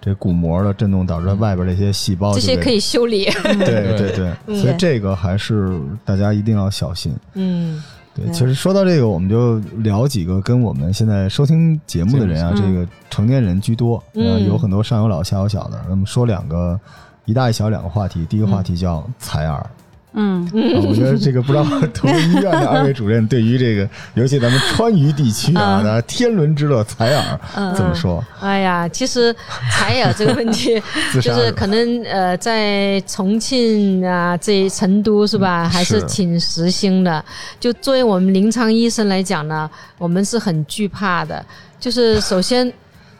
[0.00, 3.26] 这鼓膜的震动导致它外边这些细胞这些可以修理。
[3.60, 7.14] 对对对，嗯所以这个还是大家一定要小心。
[7.34, 7.82] 嗯
[8.14, 15.80] 对，其实说到这个，我们就聊几个跟我们现在收听节目的人啊，嗯这个成年人居多，呃，嗯有很多上有老下有小的。
[15.88, 16.78] 那么说两个
[17.24, 19.64] 一大一小两个话题，第一个话题叫采耳。
[20.12, 28.24] 嗯，啊，我觉得这个不知道 同仁医院的二位主任对于这个，尤其咱们川渝地区啊，嗯天伦之乐采耳怎么说？
[28.40, 29.34] 哎呀，其实
[29.70, 30.82] 采耳这个问题，
[31.22, 37.24] 就是可能呃，在重庆啊，这成都是吧，还是是挺时兴的。
[37.60, 41.44] 就作为我们临床医生来讲呢，我们是很惧怕的。
[41.78, 42.70] 就是首先，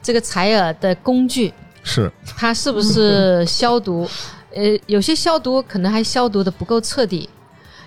[0.02, 4.08] 这个采耳的工具，是它是不是消毒？
[4.54, 7.28] 呃，有些消毒可能还消毒的不够彻底。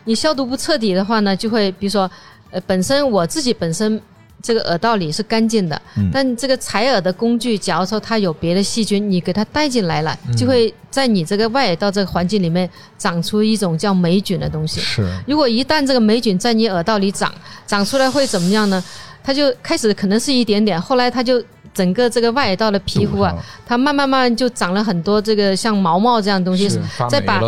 [0.06, 2.10] 你消毒不彻底的话呢，就会比如说，
[2.52, 4.02] 呃，本身我自己本身
[4.42, 14.82] 这个耳道里是干净的，嗯但这个采耳的工具，假如说它有别的细菌，你给它带进来了，嗯就会在你这个外耳道这个环境里面长出一种叫霉菌的东西。
[14.82, 17.34] 是如果一旦这个霉菌在你耳道里长，
[17.66, 18.84] 长出来会怎么样呢？
[19.24, 21.42] 它就开始可能是一点点，后来它就
[21.74, 26.70] 整个这个外耳道的皮肤啊它慢慢慢就长了很多这个像毛毛这样的东西
[27.10, 27.42] 再把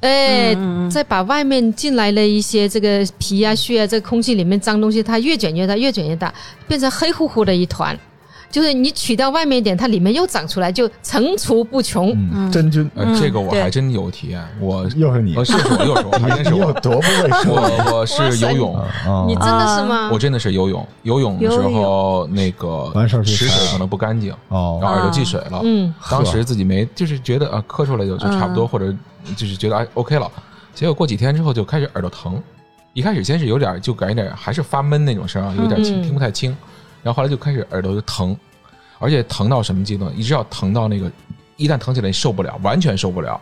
[0.00, 0.90] 哎，嗯。
[0.90, 6.32] 再把外面进来的一些这个皮啊、血啊，这个空气里面脏东西，它越卷越大，越卷越大，
[6.66, 7.98] 变成黑乎乎的一团。
[8.50, 12.10] 就是你取掉外面一点，它里面又长出来，就层出不穷。
[12.32, 12.88] 嗯，真菌。
[12.94, 15.34] 呃，这个我还真有体验，我 又是你。
[15.36, 20.10] 我，是是 我，又是我，还真是你有我，多不卫生我我是游泳，啊你真的是吗？
[20.12, 24.78] 我真的是游泳，游泳的时候那个完事儿去采池水可能不干净，哦。
[24.80, 28.94] 然后耳朵进水了，嗯，当时自己没，就是觉得啊，磕出来就就差不多，或者
[29.36, 30.30] 就是觉得哎 OK 了。
[30.74, 32.40] 结果过几天之后就开始耳朵疼，
[32.92, 36.56] 一开始先是有点就感觉点还是发闷那种声啊，有点听不太清，
[37.06, 38.36] 然后后来就开始耳朵就疼，
[38.98, 40.12] 而且疼到什么阶段？
[40.18, 41.08] 一直要疼到那个
[41.56, 43.40] 一旦疼起来你受不了，完全受不了，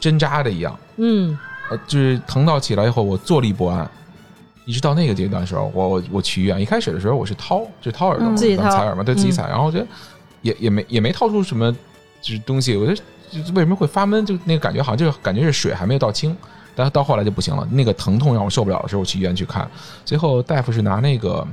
[0.00, 1.38] 针扎的一样，嗯，
[1.70, 3.88] 呃，就是疼到起来以后我坐立不安。
[4.64, 6.60] 一直到那个阶段的时候，我我我去医院。
[6.60, 9.46] 一开始的时候我是掏，就掏耳朵嘛，嗯自己掏采耳嘛，对自己嗯采。
[9.48, 9.86] 然后我觉得
[10.42, 11.70] 也也没也没掏出什么
[12.20, 13.00] 就是东西，我觉得
[13.30, 14.26] 就为什么会发闷？
[14.26, 16.36] 就那个感觉好像就是感觉是水还没有到清，
[16.74, 19.70] 但是到后来就不行了，那个疼痛让我受不了的时候，我去医院去看，
[20.04, 21.46] 最后大夫是拿那个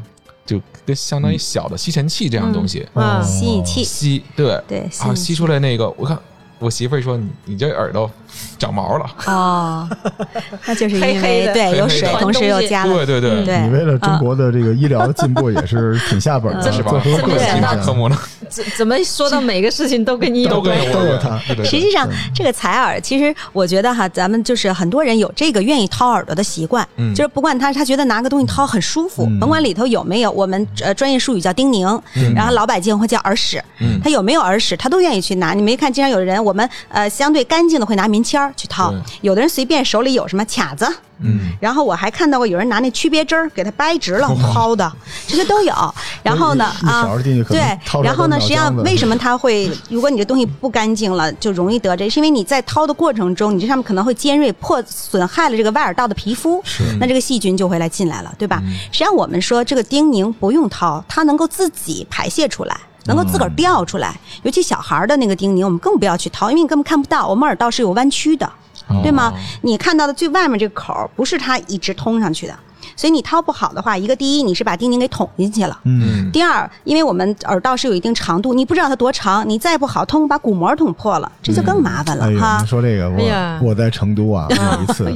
[0.45, 4.61] 就跟相当于小的吸尘器这样的东西、啊哦吸引器吸，对。
[4.67, 6.19] 对啊，吸出来那个，我看
[6.63, 8.09] 我媳妇儿说你你这耳朵
[8.57, 9.89] 长毛了，哦，
[10.65, 16.91] 那就是因黑黑的为对有水同时又加了对对对，对你为了中国的这个医疗的进步也是挺下本的， 这是吧？
[16.91, 18.17] 做出各种这么想到其他科目呢
[18.49, 20.87] 怎怎么说到每个事情都跟你有都跟关？
[20.89, 31.99] 我都有它对对对实际上，这个采耳，其实我觉得哈，咱们就是很多人有这个愿意掏耳朵的习惯，嗯就是不管他他觉得拿个东西掏很舒服，嗯甭管里头有没有，我们呃专业术语叫叮咛，
[32.35, 35.53] 然后老百姓会叫耳屎，嗯他有没有耳屎，他都愿意去拿。
[35.53, 40.87] 你没看，经常有人我们呃相对干净的会拿棉签儿去掏，有的人随便手里有什么卡子。
[41.25, 44.91] 嗯，然后我还看到过有人拿那区别针儿给它掰直了掏的，
[45.25, 45.73] 这些都有。
[46.21, 47.03] 然后呢啊
[47.53, 47.61] 对，
[48.03, 49.71] 然后呢，实际上为什么它会？
[49.89, 58.59] 如果你这东西不干净了，就容易得这，是因为你在掏的过程中，你这上面可能会尖锐，破损害了这个外耳道的皮肤，是那这个细菌就会来进来了，对吧？
[58.65, 62.75] 嗯实际上我们说这个叮咛不用掏，它能够自己排泄出来。
[63.05, 68.49] 能够自个儿掉出来，尤其小孩儿的那个叮咛，我们更不要去掏，因为你根本看不到，我们耳道是有弯曲的。
[69.01, 69.39] 对吗哦？
[69.61, 72.53] 你看到的最外面这个口儿不是它一直通上去的，
[72.97, 75.79] 所以你掏不好的话，一个第一你是把叮咛给捅进去了。
[75.85, 82.67] 嗯，嗯，第二，因为我们耳道是有一定长度，你不知道它多长，你再不好通，把鼓膜捅破了，这就更麻烦了、哈你。
[82.67, 85.09] 说这个，我我在成都啊， 有一次，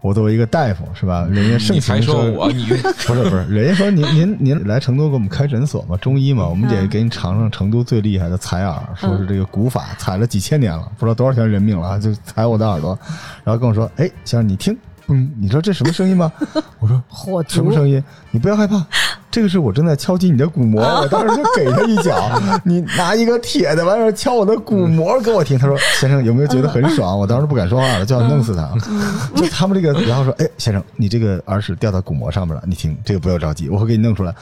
[0.00, 1.26] 我作为一个大夫是吧？
[1.30, 2.64] 人家盛你情才说我，你
[3.06, 12.98] 不是不是，人家说您您您来成都给我们开诊所嘛， 中医嘛，我们得给你尝尝成都最厉害的采耳，说是这个古法，采了几千年了，不知道多少条人命了啊，就采我的耳朵，
[13.44, 14.76] 然后跟我说，哎，先生你听，
[15.08, 16.32] 嗯，你说这什么声音吗？
[16.80, 18.02] 我说火烛，什么声音？
[18.30, 18.84] 你不要害怕，
[19.30, 20.82] 这个是我正在敲击你的鼓膜。
[20.82, 25.58] 我当时就给他一脚， 你拿一个铁的玩意儿敲我的鼓膜给我听。
[25.58, 28.68] 他说：“先生有没有觉得很爽？”我当时不敢说话了，就要弄死他。
[29.36, 34.34] 就他们这个，然后说：“哎，先生，你这个耳屎掉到鼓膜上面了，你听，这个不要着急，我会给你弄出来。”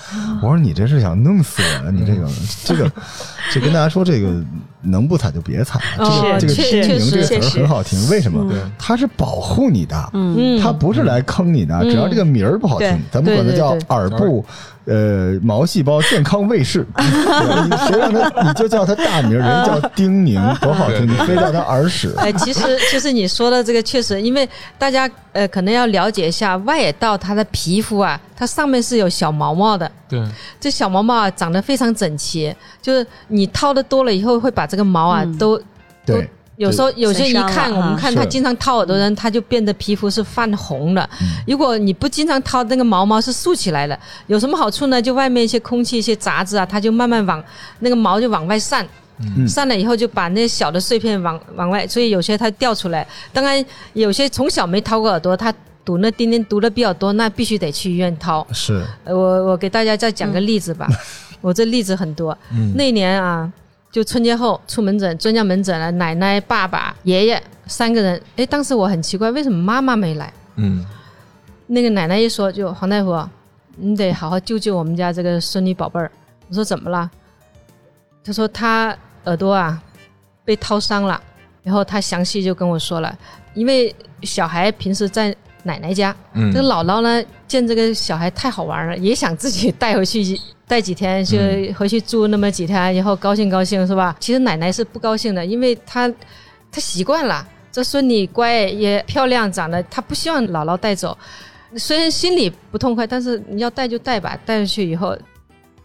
[0.43, 1.91] 我说：“你这是想弄死我呀？
[1.93, 2.26] 你这个
[2.64, 2.91] 这个，
[3.53, 4.32] 就跟大家说这个。”
[4.80, 8.61] 能不踩就别采，这哦个这个确叮咛这个词儿很好听，为什么对？
[8.78, 14.43] 它是保护你的，嗯它不是来坑你的，只要这个名儿不好听，咱们管它叫耳部
[14.89, 16.86] 呃毛细胞健康卫士，
[17.86, 22.12] 谁让他你就叫他大名，人家叫丁宁， 多好听，你非叫他耳屎。
[22.16, 30.22] 哎，其实其实你说的这个确实，因为大家呃可能要了解一下外耳道它的皮肤啊，它上面是有小毛毛的，对，
[30.59, 35.39] 这小毛毛啊长得非常整齐，就是你掏的多了以后会把这个毛啊、嗯。
[35.39, 35.61] 都
[36.07, 36.26] 对，
[36.59, 41.09] 有时候有些一看，我们看他经常掏耳朵的人，他就变得皮肤是泛红的。
[41.46, 45.00] 如果你不经常掏，那个毛毛是竖起来的，有什么好处呢？
[45.00, 47.42] 就外面一些空气、一些杂质啊，它就慢慢往
[47.78, 48.86] 那个毛就往外散。
[49.20, 53.04] 嗯散了以后就把那小的碎片往往外，所以有些它掉出来。
[53.32, 55.52] 当然，有些从小没掏过耳朵，它
[55.84, 58.46] 堵那钉钉堵的比较多，那必须得去医院掏。
[58.52, 60.86] 是呃我我给大家再讲个例子吧，
[61.40, 62.36] 我这例子很多。
[62.52, 63.52] 嗯那年啊，
[63.99, 68.22] 就春节后出门诊，专家门诊了，奶奶、爸爸、爷爷三个人。
[68.36, 70.32] 诶，当时我很奇怪，为什么妈妈没来？
[70.55, 70.86] 嗯
[71.66, 73.28] 那个奶奶一说，就黄大夫，
[73.74, 76.09] 你得好好救救我们家这个孙女宝贝儿。
[76.49, 77.11] 我说怎么了？
[78.22, 79.82] 他说他耳朵啊
[80.44, 81.20] 被掏伤了，
[81.64, 83.18] 然后他详细就跟我说了，
[83.53, 83.92] 因为
[84.22, 85.34] 小孩平时在
[85.68, 86.14] 奶奶家。
[86.32, 91.38] 嗯这个姥姥呢，见这个小孩太好玩了，也想自己带回去带几天，就
[91.78, 94.16] 回去住那么几天，然后高兴高兴是吧？
[94.18, 96.08] 其实奶奶是不高兴的，因为她
[96.72, 101.16] 她习惯了，这孙女乖也漂亮，长得她不希望姥姥带走。
[101.76, 104.38] 虽然心里不痛快，但是你要带就带吧。
[104.46, 105.16] 带回去以后，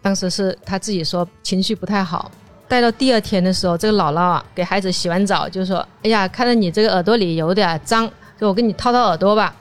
[0.01, 2.31] 当时是她自己说情绪不太好。
[2.69, 8.09] 带到第二天的时候，这个姥姥啊给孩子洗完澡，就说：“哎呀，看到你这个耳朵里有点脏，
[8.39, 9.53] 就我给你掏掏耳朵吧。”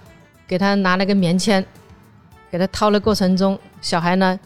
[0.53, 1.65] 给他拿了个棉签，
[2.51, 4.39] 给他掏的过程中，小孩呢，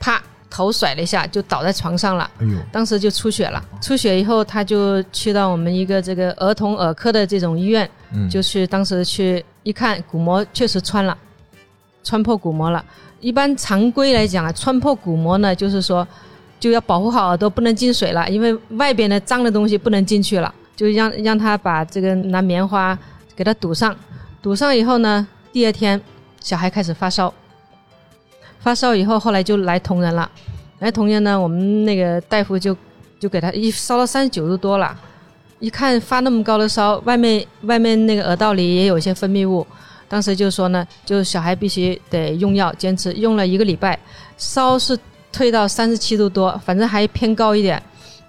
[0.00, 2.28] 啪头甩了一下，就倒在床上了。
[2.40, 8.28] 哎呦，当时就出血了，出血以后，他就去到我们一个这个儿童耳科的这种医院，嗯。
[8.28, 11.16] 就去当时去一看，鼓膜确实穿了，
[12.02, 12.84] 穿破鼓膜了。
[13.20, 16.04] 一般常规来讲啊，穿破鼓膜呢，就是说
[16.58, 22.98] 就要保护好耳朵，不能进水了，因为外边的脏的东西不能进去了，就让让他把这个拿棉花
[23.36, 23.94] 给他堵上，
[24.42, 26.00] 堵上以后呢，第二天
[26.40, 27.32] 小孩开始发烧，
[28.58, 30.30] 发烧以后后来就来同仁了，
[30.78, 32.74] 来同仁呢，我们那个大夫就
[33.20, 34.98] 就给他一烧到三十九度多了，
[35.58, 39.66] 一看发那么高的烧，外面外面那个耳道里也有一些分泌物，
[40.08, 43.98] 当时就说呢，就小孩必须得用药，坚持用了一个礼拜，
[44.38, 44.98] 烧是
[45.30, 47.80] 退到三十七度多，反正还偏高一点。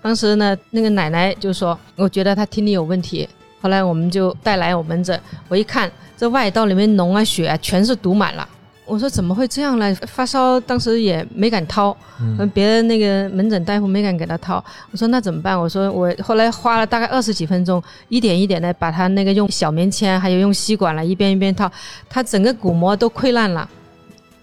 [0.01, 3.27] 当时呢，那个奶奶就说，我觉得他听力有问题。
[3.63, 8.45] 后来我们就带来我门诊，我一看，这外道里面脓啊、血啊全是堵满了。
[8.85, 9.95] 我说怎么会这样呢？
[10.05, 14.61] 发烧当时也没敢掏，嗯，别的那个门诊大夫没敢给他掏。
[14.91, 15.57] 我说那怎么办？
[15.57, 21.71] 我说我后来花了大概二十几分钟，一点一点的把他那个用小棉签，还有用吸管了，一遍一遍套，
[22.09, 23.65] 他整个鼓膜都溃烂了，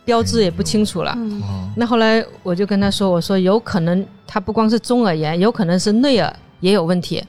[0.07, 1.15] 标志也不清楚了。
[1.77, 7.23] 那后来我就跟他说，我说有可能他不光是中耳炎，有可能是内耳也有问题。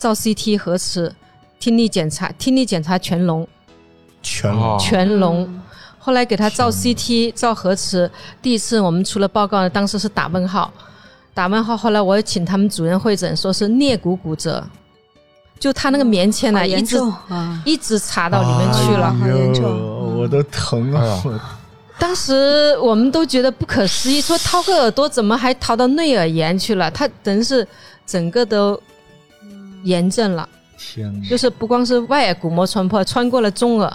[0.00, 1.14] 照 CT 核磁，
[1.58, 3.46] 听力检查，听力检查全聋，
[4.22, 5.62] 全聋全聋。
[5.98, 10.72] 后来给他照 CT 照核磁，第一次我们出了报告呢，当时是打问号，
[11.34, 11.76] 打问号。
[11.76, 14.64] 后来我也请他们主任会诊，说是颞骨骨折，
[15.58, 16.96] 就他那个棉签呢，一直
[17.28, 17.62] 啊！
[17.66, 19.12] 一直插到里面去了。
[19.12, 21.20] 好严重我都疼哎啊！
[21.26, 21.38] 我
[21.98, 26.90] 当时我们都觉得不可思议，说掏个耳朵怎么还掏到内耳炎去了？
[26.90, 27.68] 他等于是
[28.06, 28.80] 整个都
[29.82, 31.22] 炎症了，天！
[31.22, 33.92] 就是不光是外耳鼓膜穿破，穿过了中耳，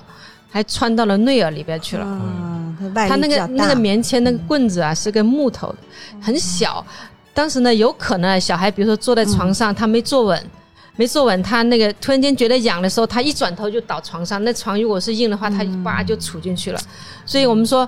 [0.50, 2.06] 还穿到了内耳里边去了。
[2.06, 2.76] 啊，
[3.08, 5.78] 他那个那个棉签那个棍子啊是个木头的，
[6.22, 6.86] 很小。
[7.34, 10.50] 当时呢，有可能小孩比如说坐在床上，他没坐稳，
[10.96, 14.42] 没坐稳，他那个突然间觉得痒的时候，他一转头就倒床上。
[14.44, 16.80] 那床如果是硬的话，他一叭就杵进去了。
[17.26, 17.88] 所以我们说，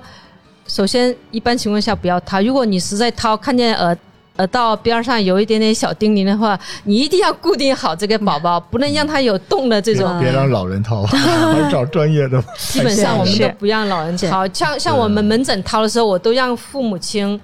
[0.68, 2.42] 首先一般情况下不要掏。
[2.42, 3.98] 如果你实在掏，看见耳
[4.38, 10.20] 耳道边上有一点点小叮咛的话，你一定要固定好这个宝宝，不能让他有动的这种。
[10.20, 12.44] 别让老人掏， 还是找专业的。
[12.58, 17.40] 基本上我们都不让老人掏，像像我们门诊掏的时候，我都让父母亲，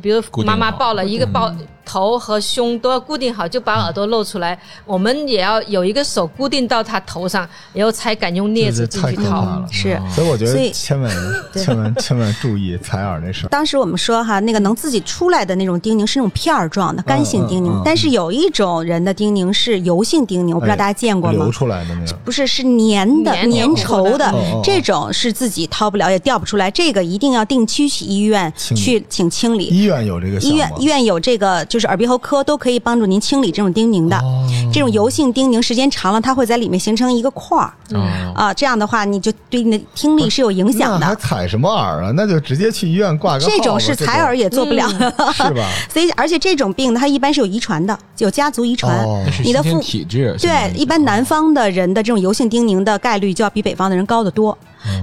[0.00, 1.52] 比如妈妈抱了一个抱
[1.90, 4.56] 头和胸都要固定好，就把耳朵露出来。
[4.86, 9.60] 我们也要有一个手固定到他头上，然后才敢用镊子进去掏。
[9.72, 10.00] 是。
[10.14, 11.12] 所以我觉所以得千万
[11.52, 13.48] 千万千万注意采耳那事儿。
[13.48, 21.42] 当时我们说哈，那个能自己出来的那种叮咛是那种片儿状的干性叮咛，嗯嗯但是有一种人的叮咛是油性叮咛，我不知道大家见过吗？
[21.42, 29.64] 流出来的那个，不是，是粘的、粘粘稠的哦哦哦，这种是自己掏不了也掉不出来，这个一定要定期去医院去请清理。
[29.64, 34.16] 医院有这个医院医院有这个，就是耳鼻喉科都可以帮助您清理这种叮咛的。
[34.18, 41.14] 哦这种油性叮咛时间长了，它会在里面形成一个块儿嗯啊，这样的话你就对你的听力是有影响那还。
[41.16, 42.12] 采什么耳啊？
[42.14, 43.50] 那就直接去医院挂个号。
[43.50, 44.88] 这种是采耳也做不了，
[45.34, 45.68] 是吧？
[45.92, 48.96] 所以而且这种病呢，它一般是有遗传的，有家族遗传。
[49.04, 49.80] 哦你的父
[50.38, 54.56] 对一般南方的人的这种油性叮咛的概率就要比北方的人高得多。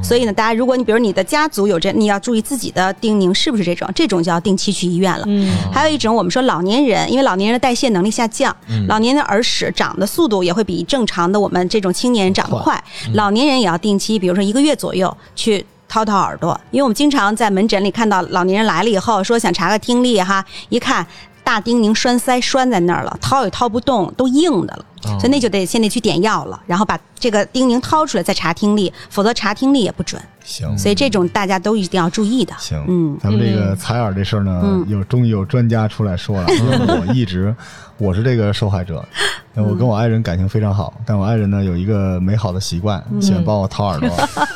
[0.04, 5.24] 所以呢，大家如果你比如你的家族有这，你要注意自己的叮咛是不是这种，这种就要定期去医院了。
[5.28, 12.84] 嗯，还有一种我们说老年人，因为老年人的代谢能力下降，嗯老年人的耳屎长的速度也会比正常的我们这种青年人长得快。
[13.14, 15.66] 老年人也要定期，比如说一个月左右去。
[15.90, 21.08] 掏掏耳朵，因为我们经常在门诊里看到老年人来了以后说想查个听力哈，一看
[21.46, 30.22] 大叮咛栓塞栓在那儿了，掏也掏不动，都硬的了，哦所以那就得先得去点药了，然后把这个叮咛掏出来再查听力，否则查听力也不准。
[30.44, 32.54] 行所以这种大家都一定要注意的。
[32.58, 37.54] 行，嗯咱们这个采耳这事儿呢，嗯有终于有专家出来说了， 因为我一直
[37.98, 39.04] 我是这个受害者，
[39.56, 44.10] 我跟我爱人感情非常好，但我爱人呢有一个美好的习惯，喜欢帮我掏耳朵。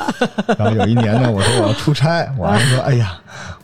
[0.56, 3.12] 然后有一年呢，我说我要出差，我爱人说：“哎呀，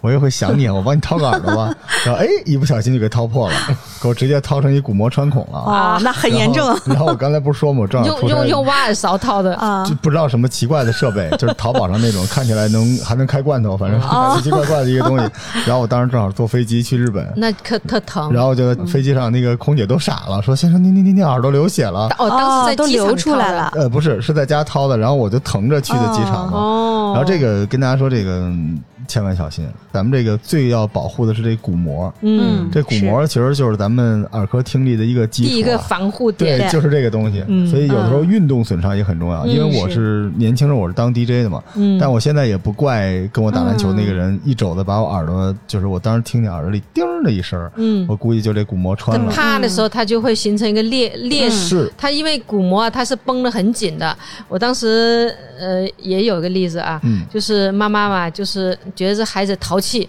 [0.02, 1.74] 我也会想你，我帮你掏个耳朵吧。”
[2.04, 3.56] 然后哎，一不小心就给掏破了。
[4.02, 5.58] 给我直接掏成一鼓膜穿孔了。
[5.60, 6.98] 啊，那很严重然后。
[6.98, 7.80] 然后我刚才不是说吗？
[7.82, 15.24] 我正好用用用挖耳勺掏的，啊就不知道什么奇怪的设备，就是淘宝上那种看起来能还能开罐头，反正哦 奇奇怪怪的一个东西。
[15.64, 18.32] 然后我当时正好坐飞机去日本，那可特疼。
[18.32, 22.08] 然后就飞机上那个空姐都傻了，说：“先生，您您您您耳朵流血了。
[22.18, 23.72] 哦，当时在都机场流出来掏的了”。
[23.76, 24.98] 呃，不是，是在家掏的。
[24.98, 26.58] 然后我就疼着去的机场嘛。
[26.58, 28.78] 哦，然后这个跟大家说，这个嗯
[29.08, 32.12] 千万小心，咱们这个最要保护的是这鼓膜。
[32.20, 35.52] 嗯，这鼓膜其实就是咱们耳科听力的一个基础啊。
[35.52, 37.42] 第一个防护点，对，就是这个东西。
[37.48, 39.46] 嗯所以有的时候运动损伤也很重要。
[39.46, 49.30] 嗯因为我是年轻时候我是当 DJ 的嘛，嗯但我现在也不怪跟我打篮球那个人一肘子把我耳朵，就是我当时听见耳朵里叮的一声，嗯我估计就这鼓膜穿了。
[49.32, 54.16] 啪的时候，它就会形成一个裂裂是它因为鼓膜啊，它是绷得很紧的。
[54.48, 60.08] 我当时呃也有个例子啊，嗯就是妈妈嘛，就是觉得这孩子淘气，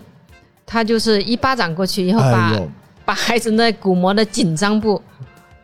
[0.65, 2.67] 他就是一巴掌过去以后把、哎，
[3.05, 4.99] 把孩子那鼓膜的紧张部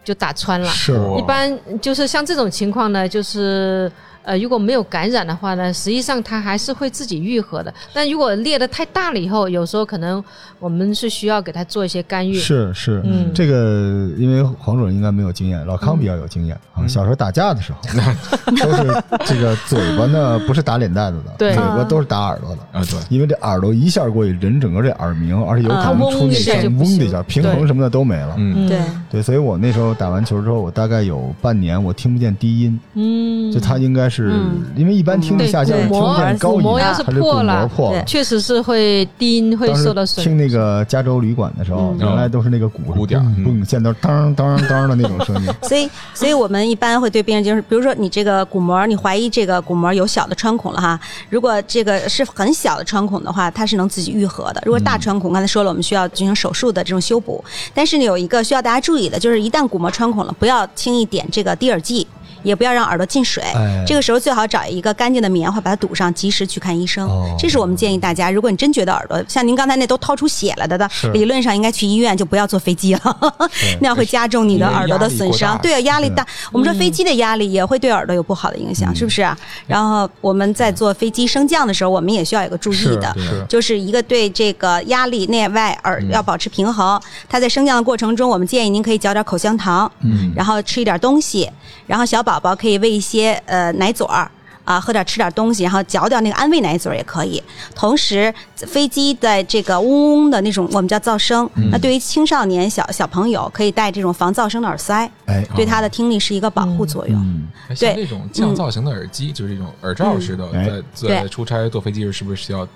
[0.03, 0.71] 就打穿了。
[1.17, 3.91] 一般就是像这种情况呢，就是
[4.25, 7.73] 呃如果没有感染的话呢，实际上它还是会自己愈合的。
[7.93, 10.23] 但如果裂的太大了以后，有时候可能
[10.59, 12.33] 我们是需要给它做一些干预。
[12.33, 16.57] 是是，嗯这个因为黄主任应该没有经验，老康比较有经验
[16.87, 17.79] 小时候打架的时候，
[18.57, 22.61] 都是这个嘴巴呢不是打脸蛋子的，对嘴巴都是打耳朵的。
[22.79, 28.35] 啊，对，因为这耳朵一下过去，人整个这耳鸣，而且有可能嗯出那声嗡一下就不行嗡的一下，平衡什么的都没了。
[28.37, 28.79] 嗯，对，
[29.11, 38.03] 对，所以我那时候打完球之后，我大概有半年我听不见低音，嗯，就他应该是嗯因为一般听力下降听不鼓膜见高音，鼓膜要是它是鼓膜破了对。
[38.05, 45.49] 确实是会低音会受到损时听那个加州旅馆的时候，嗯原来都是那个鼓鼓点儿嗯现在都是当当当的那种声音。
[45.63, 50.99] 所以，所以我们一般会对病人就是，比如说你这个鼓膜，你怀疑这个鼓膜有小的穿孔了哈，
[51.29, 54.61] 如果这个是很小的穿孔的话，它是能自己愈合的。
[54.65, 57.43] 如果大穿孔，刚才说了，我们需要进行手术的这种修补。
[57.73, 62.05] 但是呢，有一个需要大家注意的，就是一旦鼓膜穿孔了，不要轻易点这个滴耳剂。
[62.45, 67.05] 也不要让耳朵进水，哎这个时候最好找一个干净的棉花把它堵上，及时去看医生。
[67.07, 73.35] 哦这是我们建议大家，如果你真觉得耳朵像您刚才那都掏出血了的的，理论上应该去医院，就不要坐飞机了，
[73.81, 75.57] 那样会加重你的耳朵的损伤。
[75.61, 76.25] 对啊，压力大。
[76.51, 79.37] 我们说嗯飞机的压力也会对耳朵有不好的影响，是不是啊？
[79.67, 83.13] 然后我们在坐飞机升降的时候，我们也需要有个注意的。
[83.17, 87.01] 是就是一个对这个压力内外耳要保持平衡。
[87.27, 91.49] 它在升降的过程中，我们建议您可以嚼点口香糖，嗯然后吃一点东西，
[91.87, 94.29] 然后小宝宝宝可以喂一些呃奶嘴儿。
[94.63, 97.39] 啊，喝点吃点东西，然后嚼掉那个安慰奶嘴儿也可以。
[97.75, 101.47] 同时，飞机的这个嗡嗡的那种，我们叫噪声。
[101.69, 107.15] 那对于青少年小小朋友，可以戴这种防噪声的耳塞，哎，对他的听力是一个保护作用。
[107.15, 112.67] 嗯，哎像对这种降噪型的耳机，就是这种耳罩式的，嗯在在出差坐飞机时是不是需要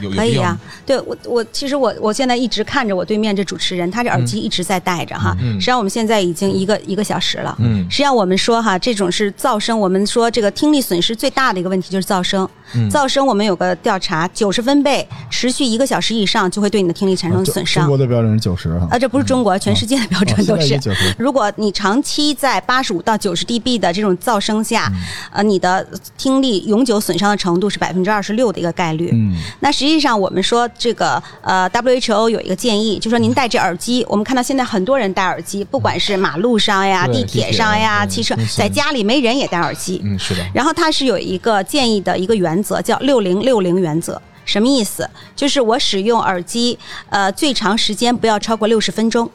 [0.00, 5.36] 可以啊必要吗？，对我我其实我我现在一直看着我对面这主持人，他这耳机一直在戴着哈。
[5.40, 7.56] 嗯实际上我们现在已经一个一个小时了。
[7.60, 12.48] 嗯实际上我们说哈，这种是噪声，我们说这个听力损失最大的一个问题就是噪声。
[12.74, 17.98] 嗯噪声我们有个调查，九十分贝持续一个小时以上就会对你的听力产生啊损伤中国。
[17.98, 20.78] 的标准是九十哈，啊，这不是中国，全世界的标准都是。
[21.16, 25.00] 如果你长期在八十五到九十 dB 的这种噪声下，嗯
[25.34, 25.86] 呃，你的
[26.18, 29.10] 听力永久损伤的程度是百分之二十六的一个概率。
[29.12, 40.00] 嗯，那实际上我们说这个呃 WHO 有一个建议，就说您戴着耳机，我们看到现在很多人戴耳机，不管是马路上呀、地铁上呀、汽车嗯，在家里没人也戴耳机。
[40.02, 44.20] 嗯，是的，然后它是有一个建议的一个原则，叫六零六零原则。
[44.46, 45.08] 什么意思？
[45.36, 46.78] 就是我使用耳机，
[47.10, 49.30] 呃，最长时间不要超过六十分钟。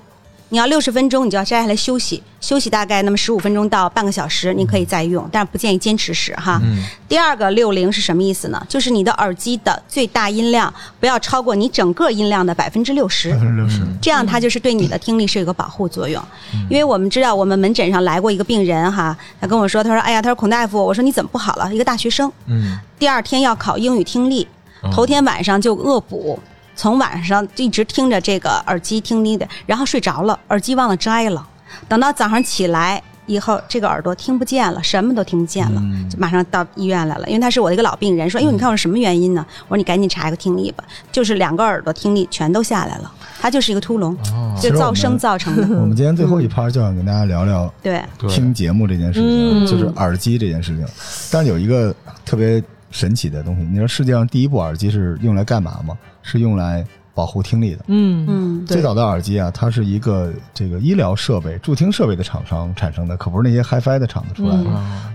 [0.50, 6.60] 你要六十分钟，你就要摘下来休息，休息大概那么十五分钟到半个小时，你可以再用，但是不建议坚持使哈。
[6.64, 8.64] 嗯第二个六零是什么意思呢？
[8.70, 13.32] 就是你的耳机的最大音量不要超过你整个音量的百分之六十。
[13.32, 13.82] 百分之六十。
[14.02, 16.24] 这样它就是对你的听力是有个保护作用。
[16.70, 21.74] 因为我们知道，我们门诊上来过一个病人哈，他跟我说，他说：“哎呀，他说孔大夫，我说你怎么不好了？
[21.74, 24.48] 一个大学生，嗯，第二天要考英语听力，
[24.82, 26.40] 哦头天晚上就恶补，
[26.80, 31.46] 从晚上一直听着这个耳机听力的，然后睡着了，耳机忘了摘了，
[31.90, 37.28] 等到早上起来。”以后这个耳朵听不见了，什么都听不见了，就马上到医院来了。
[37.28, 45.62] 因为他是我的一个老病人，说：“哎呦，你看我是什么原因呢？”我说：“你赶紧查一个听力吧。”就是两个耳朵听力全都下来了，他就是一个秃聋，哦，就噪声造成的。
[45.80, 50.84] 我们今天最后一趴就想跟大家聊聊对，对听节目这件事情，嗯就是耳机这件事情。
[51.30, 51.94] 但有一个
[52.26, 55.98] 特别神奇的东西，你知道世界上第一部耳机是用来干嘛吗？
[56.22, 57.86] 是用来保护听力的。
[57.88, 64.66] 嗯嗯，最早的耳机啊，它是一个这个医疗设备、助听设备的厂商产生的，可不是那些 HiFi 的厂子出来的。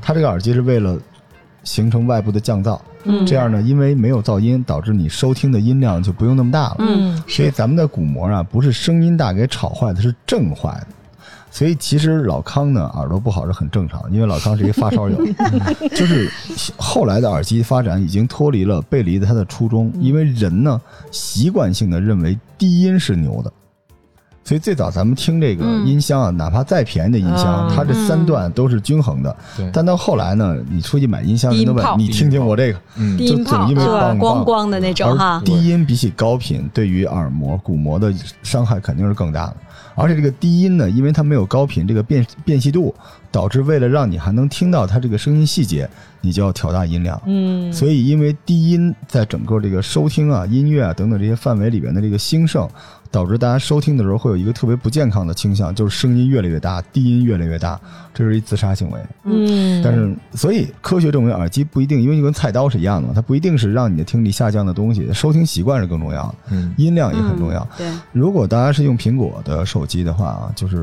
[0.03, 0.99] 它这个耳机是为了
[1.63, 6.77] 形成外部的降噪，嗯这样呢，因为没有噪音，导致你收听的音量就不用那么大了。
[6.81, 10.87] 嗯所以咱们的鼓膜啊，不是声音大给吵坏的，是震坏的。
[11.55, 15.25] 所以其实老康呢耳朵不好是很正常，因为老康是一个发烧友，
[15.95, 16.29] 就是
[16.77, 20.81] 后来的耳机发展已经脱离了背离了它的初衷，因为人呢
[21.13, 23.53] 习惯性的认为低音是牛的。
[24.43, 29.35] 所以最早咱们听这个嗯音箱啊，哪怕再便宜的音箱，嗯它这三段都是均衡的。
[29.57, 35.17] 对但到后来呢，你出去买音箱，人都问你听听我这个，嗯低音炮就总因为光光的那种。
[35.45, 39.57] 低音比起高频，对于耳膜、鼓膜的伤害肯定是更大的。
[39.95, 42.95] 而且这个低音呢，因为它没有高频这个辨辨析度，
[43.31, 45.89] 导致为了让你还能听到它这个声音细节，
[46.21, 47.21] 你就要调大音量。
[47.27, 52.69] 嗯，所以，因为低音在整个这个收听啊、音乐啊等等这些范围里边的这个兴盛，
[53.15, 57.81] 导致大家收听的时候会有一个特别不健康的倾向，就是声音越来越大，低音越来越大，
[58.13, 58.99] 这是一自杀行为。
[59.23, 67.65] 嗯，但是，所以科学证明耳机不一定，因为就跟菜刀是一样的嘛，它不一定是让你的听力下降的东西，收听习惯是更重要的，嗯音量也很重要。
[67.79, 70.79] 对，如果大家是用苹果的手机的话啊，就是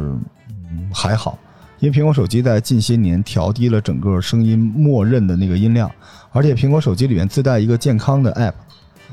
[0.72, 1.38] 嗯还好，
[1.80, 5.92] 因为苹果手机在近些年调低了整个声音默认的那个音量，
[6.32, 8.54] 而且苹果手机里面自带一个健康的 app，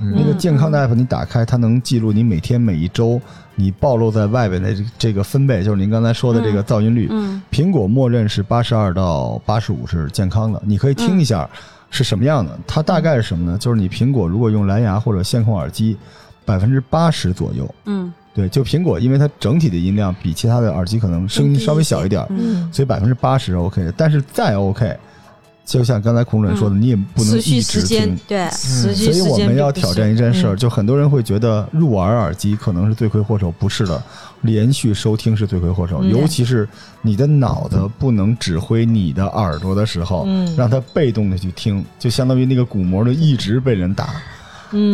[0.01, 3.21] 那个健康的 app 你打开，它能记录你每天每一周
[3.55, 7.09] 你暴露在外边的这这个分贝，就是您刚才说的这个噪音率。
[7.11, 11.49] 嗯苹果默认是八十二到八十五是健康的，你可以听一下
[11.91, 12.57] 是什么样的。
[12.67, 13.59] 它大概是什么呢？
[13.59, 15.97] 就是你苹果如果用蓝牙或者线控耳机，
[16.45, 17.75] 百分之八十左右。
[17.87, 23.93] 嗯对，就苹果，因为它整体的音量比其他的耳机可能声音稍微小一点，嗯所以百分之八十是 OK 的。
[23.97, 24.97] 但是再 OK，
[25.69, 28.19] 就像刚才孔主任说的，你也不能持续一直时间听。
[28.27, 30.57] 对，所以我们要挑战一件事儿，嗯。
[30.57, 34.03] 就很多人会觉得入耳耳机可能是罪魁祸首，不是的，
[34.41, 36.09] 连续收听是罪魁祸首，嗯。
[36.09, 36.67] 尤其是
[37.03, 40.57] 你的脑子不能指挥你的耳朵的时候，嗯。
[40.57, 44.09] 让它被动的去听，就相当于那个鼓膜就一直被人打。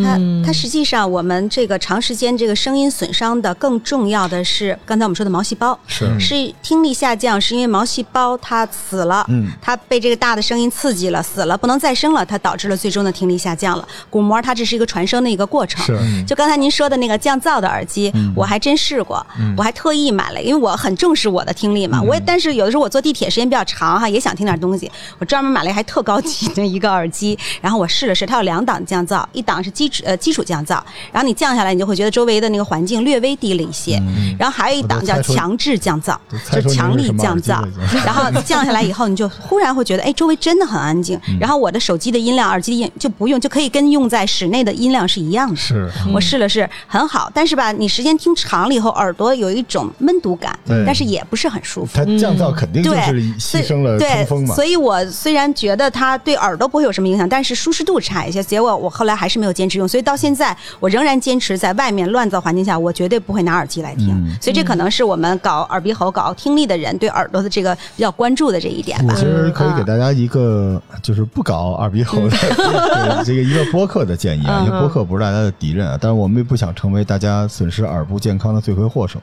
[0.02, 6.18] 它嗯，它实际上我们这个长时间这个声音损伤的更重要的是刚才我们说的毛细胞，是。
[6.20, 9.48] 是听力下降，是因为毛细胞它死了，嗯。
[9.60, 13.86] 它被这个大的声音刺激了，死了，不能再生了，它导致了最终的听力下降了。
[14.10, 15.84] 鼓膜它这是一个传声的一个过程。
[15.84, 19.24] 是，就刚才您说的那个降噪的耳机，我还真试过，
[19.56, 22.00] 我还特意买了，因为我很重视我的听力嘛。
[22.00, 34.00] 我也但是有的时候我坐地铁时间比较长哈，也想听点东西，我专门买了一还特高级的一个耳机，然后我试了试，它有两档降噪，一档是基础呃基础降噪，然后你降下来，你就会觉得周围的那个环境略微低了一些，
[34.38, 36.16] 然后还有一档叫强制降噪
[36.52, 37.64] 就是强力降噪
[38.04, 45.56] 然后降下来以后，你就忽然会觉得，哎，周围真的很安静，然后我的手机的音量、耳机的音就不用，就可以跟用在室内的音量是一样的。
[45.56, 51.90] 是，我试了试，很好，但是吧，你时间听长了以后，耳朵有一种闷堵感，但是也不是很舒服。
[51.94, 54.54] 它降噪肯定就是对，牺牲了对通风嘛。
[54.54, 58.42] 所以我虽然觉得它对耳朵不会有什么影响，但是舒适度差一些。
[58.42, 64.10] 结果我后来还是没有坚持用，所以到现在我仍然坚持在外面乱噪环境下，我绝对不会拿耳机来听。
[64.10, 69.24] 嗯所以这可能是我们搞耳鼻喉、搞听力的人对耳朵的这个比较关注的这一点吧我其。
[69.24, 79.20] 实可以给嗯大家一个就是不搞耳鼻喉的对 这个一个播客的建议啊，嗯因为播客不是大家的敌人啊，但是我们也不想成为大家损失耳部健康的罪魁祸首。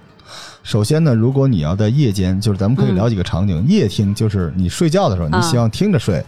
[0.63, 6.23] 首先呢，如果你要在夜间，就是咱们可以聊几个场景，夜听就是你睡觉的时候，你嗯希望听着睡，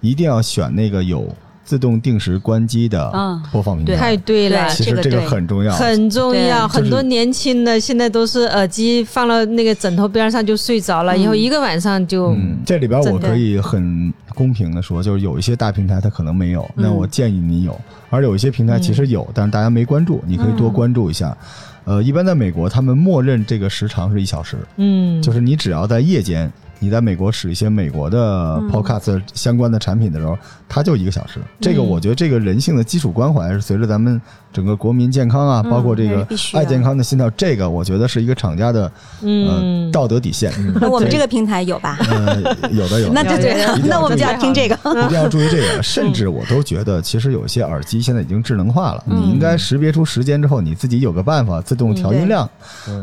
[0.00, 1.26] 一定要选那个有
[1.68, 3.42] 自动定时关机的嗯。
[3.52, 3.94] 播放平台。
[3.94, 6.66] 太对了，其实这个很重要，很重要。
[6.66, 16.84] 很多年轻的现在都是耳机放了那个枕头边上就睡着了，以后一个晚上就嗯，这里边我可以很公平的说，就是有一些大平台它可能没有，嗯。
[16.84, 17.72] 那我建议你有；
[18.08, 21.36] 而有一些平台其实有，但是大家没关注，你可以多关注一下。
[21.84, 30.36] 呃，一般在美国，他们默认这个时长是一小时，嗯，就是你只要在夜间，你在美国使一些美国的 podcast 相关的产品的时候，
[30.68, 31.40] 它就一个小时。
[31.60, 34.20] 这个我觉得这个人性的基础关怀是随着咱们
[34.52, 38.82] 整个国民健康啊，包括这个爱健康的心跳，这个我觉得是一个厂家的
[39.20, 40.52] 呃嗯道德底线。
[40.80, 41.98] 那我们这个平台有吧？
[42.10, 43.78] 呃，有的有的， 那就对了。
[43.84, 44.74] 那我们就要听这个。
[44.84, 52.48] 一定要 注意这个， 甚至我都觉得，其实有些耳机现在已经智能化了，你应该识别出时间之后，你自己有个办法自动调音量。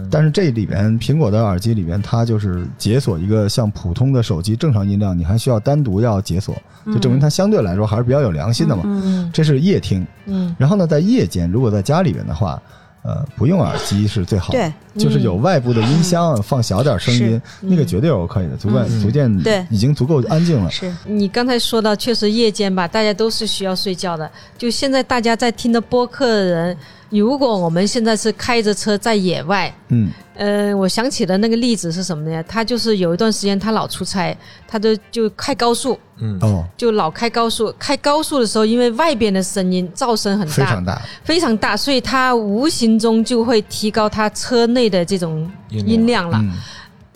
[0.09, 6.55] 但是这里边苹果的耳机里边，它就是解锁一个像普通的手机正常音量，你还需要单独要解锁，
[6.87, 8.83] 就证明它相对来说还是比较有良心的嘛。
[8.85, 12.61] 嗯这是夜听，嗯然后呢，在夜间如果在家里边的话。
[13.07, 14.57] 呃，不用耳机是最好的，
[14.95, 20.71] 对就是有外部的音箱，放小点声音，那个绝对是 OK 的，足够足见，对已经足够安静了。
[20.71, 24.27] 是，你刚才说到，确实夜间吧，大家都是需要睡觉的。
[24.57, 26.77] 就现在大家在听的播客的人，
[27.17, 32.43] 如果我们现在是开着车在野外，嗯，呃，我想起的那个例子是什么呢？
[32.43, 34.35] 他就是有一段时间他老出差，
[34.67, 37.73] 他就就开高速，嗯哦，就老开高速。
[37.77, 46.37] 开高速的时候，因为外边的声音噪声很大，非常大，非常大，所以他无形中就会提高他车内的这种音量了。
[46.41, 46.51] 嗯，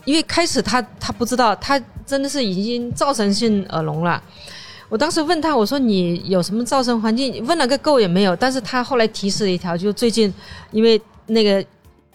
[0.05, 4.21] 因为开始他他不知道，他真的是已经造成性耳聋了。
[4.89, 7.45] 我当时问他，我说你有什么噪声环境？
[7.45, 8.35] 问了个够也没有。
[8.35, 10.33] 但是他后来提示了一条，就最近
[10.71, 11.63] 因为那个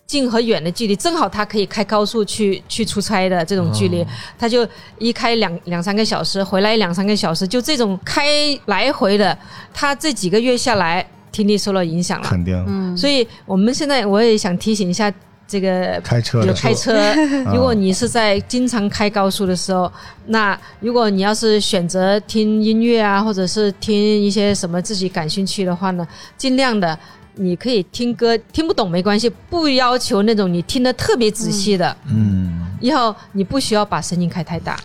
[0.06, 4.04] 近和远的距离，正好他可以开高速去去出差的这种距离，
[4.38, 4.66] 他就
[4.98, 8.26] 一开两两三个小时，回来两三个小时，就这种开
[8.66, 9.36] 来回的，
[9.72, 12.28] 他这几个月下来听力受到影响了。
[12.28, 15.12] 肯定嗯，所以我们现在我也想提醒一下
[15.46, 16.92] 这个开车有开车，
[17.52, 19.90] 如果你是在经常开高速的时候，
[20.26, 26.98] 那如果你要是选择听音乐啊，或者是听一些什么自己感兴趣的话呢，尽量的
[27.34, 32.60] 你可以听歌，听不懂没关系，不要求那种你听得特别仔细的，嗯。
[32.80, 34.78] 以后你不需要把声音开太大。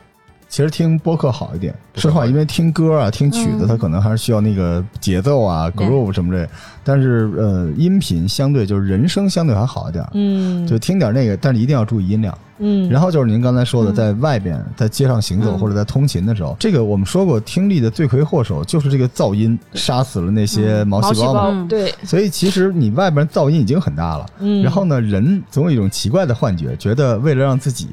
[0.50, 6.48] 其实听播客好一点，说实话，因为听歌啊、听曲子，它可能还是需要那个节奏啊、对 groove 什么类。
[6.84, 10.66] 但是呃，音频相对就是人声相对还好一点，嗯。
[10.66, 12.36] 就听点那个，但是一定要注意音量。
[12.58, 15.60] 嗯，然后就是您刚才说的，在外边在街上行走嗯。
[15.60, 21.50] 或者在通勤的时候，这个我们说过，听力的罪魁祸首就是这个噪音，杀死了那些毛毛细细胞嘛。
[21.52, 21.68] 嗯。
[21.68, 27.88] 对，所以其实你外边噪音已经很大了，嗯，然后呢，人总有一种奇怪的幻觉，觉得为了让自己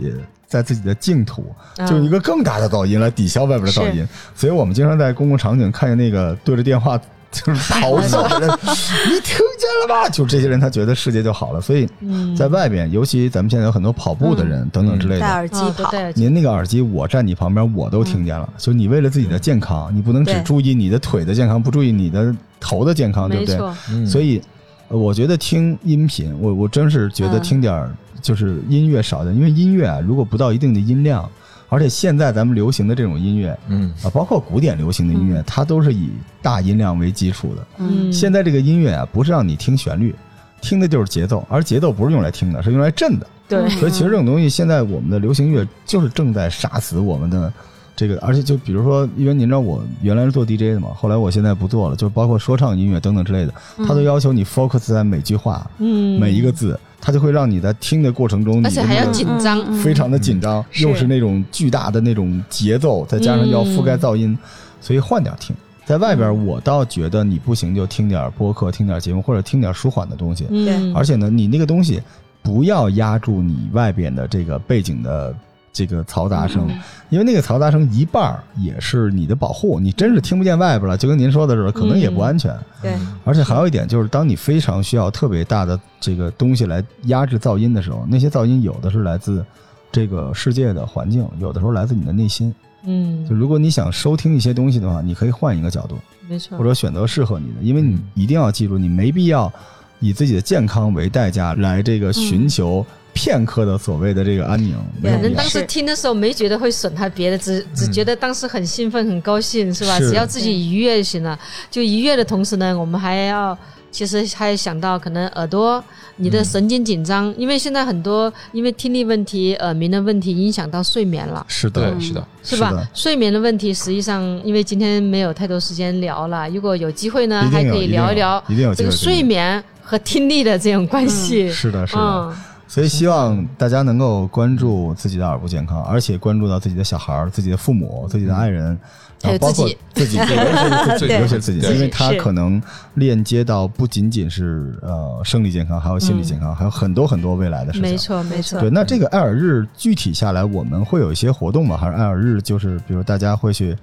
[0.47, 1.87] 在自己的净土，嗯。
[1.87, 6.99] 就一个更大的噪音来抵消外边的噪音，所以我们经常在公共场景看见那个对着电话
[7.33, 8.49] 就是咆哮的人，
[9.11, 10.09] 你听见了吧？
[10.09, 11.61] 就这些人，他觉得世界就好了。
[11.61, 15.21] 所以嗯在外边，尤其咱们现在有很多跑步的人等等之类的。
[15.21, 18.49] 戴耳机啊跑，您那个耳机，我站你旁边，我都听见了。
[18.57, 23.59] 就你为了自己的健康，你不能只注意你的腿的健康，不注意你的头的健康，对不对？
[23.91, 24.07] 嗯。
[24.07, 24.41] 所以，
[24.89, 27.43] 呃我觉得听音频，我我真是觉得嗯。
[27.43, 27.91] 听点儿
[28.27, 31.31] 就是音乐少的，因为音乐啊，如果不到一定的音量，
[31.69, 33.95] 而且现在咱们流行的这种音乐嗯。
[34.03, 36.11] 啊，包括古典流行的音乐，它都是以
[36.43, 37.65] 大音量为基础的。
[37.79, 40.13] 嗯，现在这个音乐啊，不是让你听旋律，
[40.61, 43.27] 听的就是节奏，而节奏不是用来听的，是用来震的。
[43.49, 47.53] 对，所以其实这种东西，现在我们的流行乐就是正在杀死我们的
[47.95, 53.55] 这个，而且就比如说，因为您知道我原来是做 DJ 的嘛，后来我现在不做了，就包括说唱音乐等等之类的，
[53.87, 61.07] 它都要求你 focus 在每句话、嗯，每一个字，它就会让你在听的过程中，而且还要你的那个紧张，嗯非常的紧张，又是。
[61.07, 64.37] 那种巨大的那种节奏，再加上要覆盖噪音，
[64.81, 65.55] 所以换点听。
[65.85, 70.49] 在外边，我倒觉得你不行就听点播客，听点节目，或者听点舒缓的东西。
[70.51, 72.03] 嗯，而且呢，你那个东西
[72.43, 75.33] 不要压住你外边的这个背景的
[75.77, 76.67] 这个嘈杂声，
[77.11, 79.79] 因为那个嘈杂声一半儿也是你的保护。
[79.79, 82.57] 你真是听不见外边了，就跟您说的似的，可能也不安全。
[82.81, 89.45] 对，而且还有一点就是，当你非常需要特别大的这个东西来压制噪音的时候，那些噪音有的是来自
[89.93, 92.55] 这个世界的环境，有的时候来自你的内心。
[92.89, 99.53] 嗯就，如果你想收听一些东西的话，你可以换一个角度，没错或，者选择适合你的，因为你嗯一定要记住，你没必要
[100.01, 102.87] 以自己的健康为代价来这个寻求
[103.17, 104.77] 片刻的所谓的这个安宁。
[105.03, 109.99] 可能当时听的时候没觉得会损害别的，只只觉得当时很兴奋、很高兴，是吧？
[109.99, 111.39] 是只要自己愉悦就行了。
[111.71, 113.57] 就愉悦的同时呢，我们还要。
[113.93, 115.83] 其实还想到可能耳朵
[116.17, 122.71] 你的神经紧张，因为现在很多因为听力问题、耳鸣的问题影响到睡眠了，是的对，，是的，是吧？
[122.93, 128.45] 是睡眠的问题，实际上因为今天没有太多时间聊了，如果有机会呢，还可以聊一聊
[128.77, 131.51] 这个睡眠和听力的这种关系。
[131.51, 132.37] 是的，是的。
[132.77, 138.79] 嗯，所以希望大家能够关注自己的耳部健康，而且关注到自己的小孩儿、自己的父母、自己的爱人，
[139.23, 140.19] 然后包括自己，
[141.01, 142.63] 对，尤其是自己，因为它可能
[142.95, 147.83] 链接到不仅仅是呃生理健康，还有心理健康，还有很多很多未来的事情。
[147.83, 148.61] 没错，没错。
[148.61, 151.77] 对，那这个爱耳日具体下来，我们会有一些活动吗？
[151.77, 153.75] 还是爱耳日就是，比如大家会去，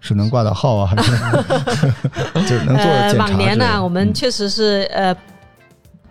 [0.00, 1.12] 是能挂到号啊，还是
[2.48, 3.36] 就是能做呃，检查之类的？
[3.36, 5.14] 往年呢，我们嗯确实是呃。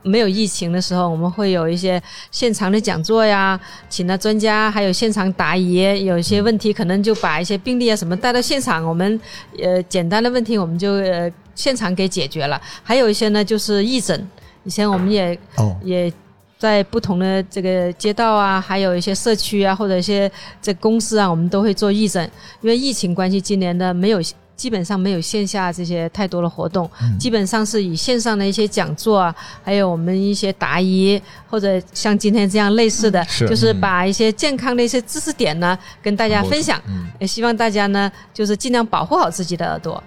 [0.04, 6.06] 没有疫情的时候，我们会有一些现场的讲座呀，请了专家，还有现场答疑。
[6.06, 9.20] 有一些问题可能就把一些病例啊什么带到现场，我们
[9.62, 12.62] 呃简单的问题我们就呃现场给解决了。
[12.84, 14.28] 还有一些呢就是义诊，
[14.64, 16.12] 以前我们也哦，也
[16.58, 22.24] 在不同的这个街道啊，还有一些社区啊，或者一些这公司啊，我们都会做义诊。
[22.62, 24.20] 因为疫情关系，今年的没有
[24.58, 36.82] 基本上没有线下这些太多的活动，基本上是以线上的一些讲座啊，还有我们一些答疑，或者像今天这样类似的，是就是把一些健康的一些知识点呢跟大家分享。
[36.88, 40.04] 嗯也希望大家呢，就是尽量保护好自己的耳朵。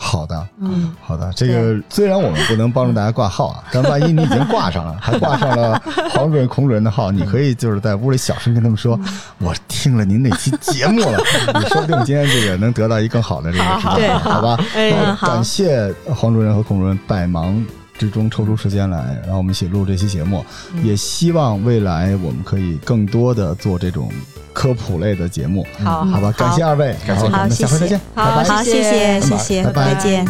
[0.00, 5.76] 好的，嗯，好的，这个虽然我们不能帮助大家挂号啊， 但万一你已经挂上了，还 挂上了
[6.12, 8.98] 黄主任、孔主任的号，你可以就是在屋里小声跟他们说
[9.38, 11.18] ：“我听了您那期节目了。
[11.52, 14.40] ”你说不定今天这个能得到一更好的这个指导，对好。
[14.40, 14.56] 吧？
[15.20, 17.60] 感谢黄主任和孔主任百忙
[17.98, 20.46] 之中抽出时间来，然后我们一起录这期节目，
[20.84, 24.08] 也希望未来我们可以更多的做这种
[24.58, 26.32] 科普类的节目，好好吧？
[26.36, 28.42] 感谢二位，然后我好，们下回再见，，拜拜。
[28.42, 30.26] 好，谢谢，谢谢谢谢，拜拜再见。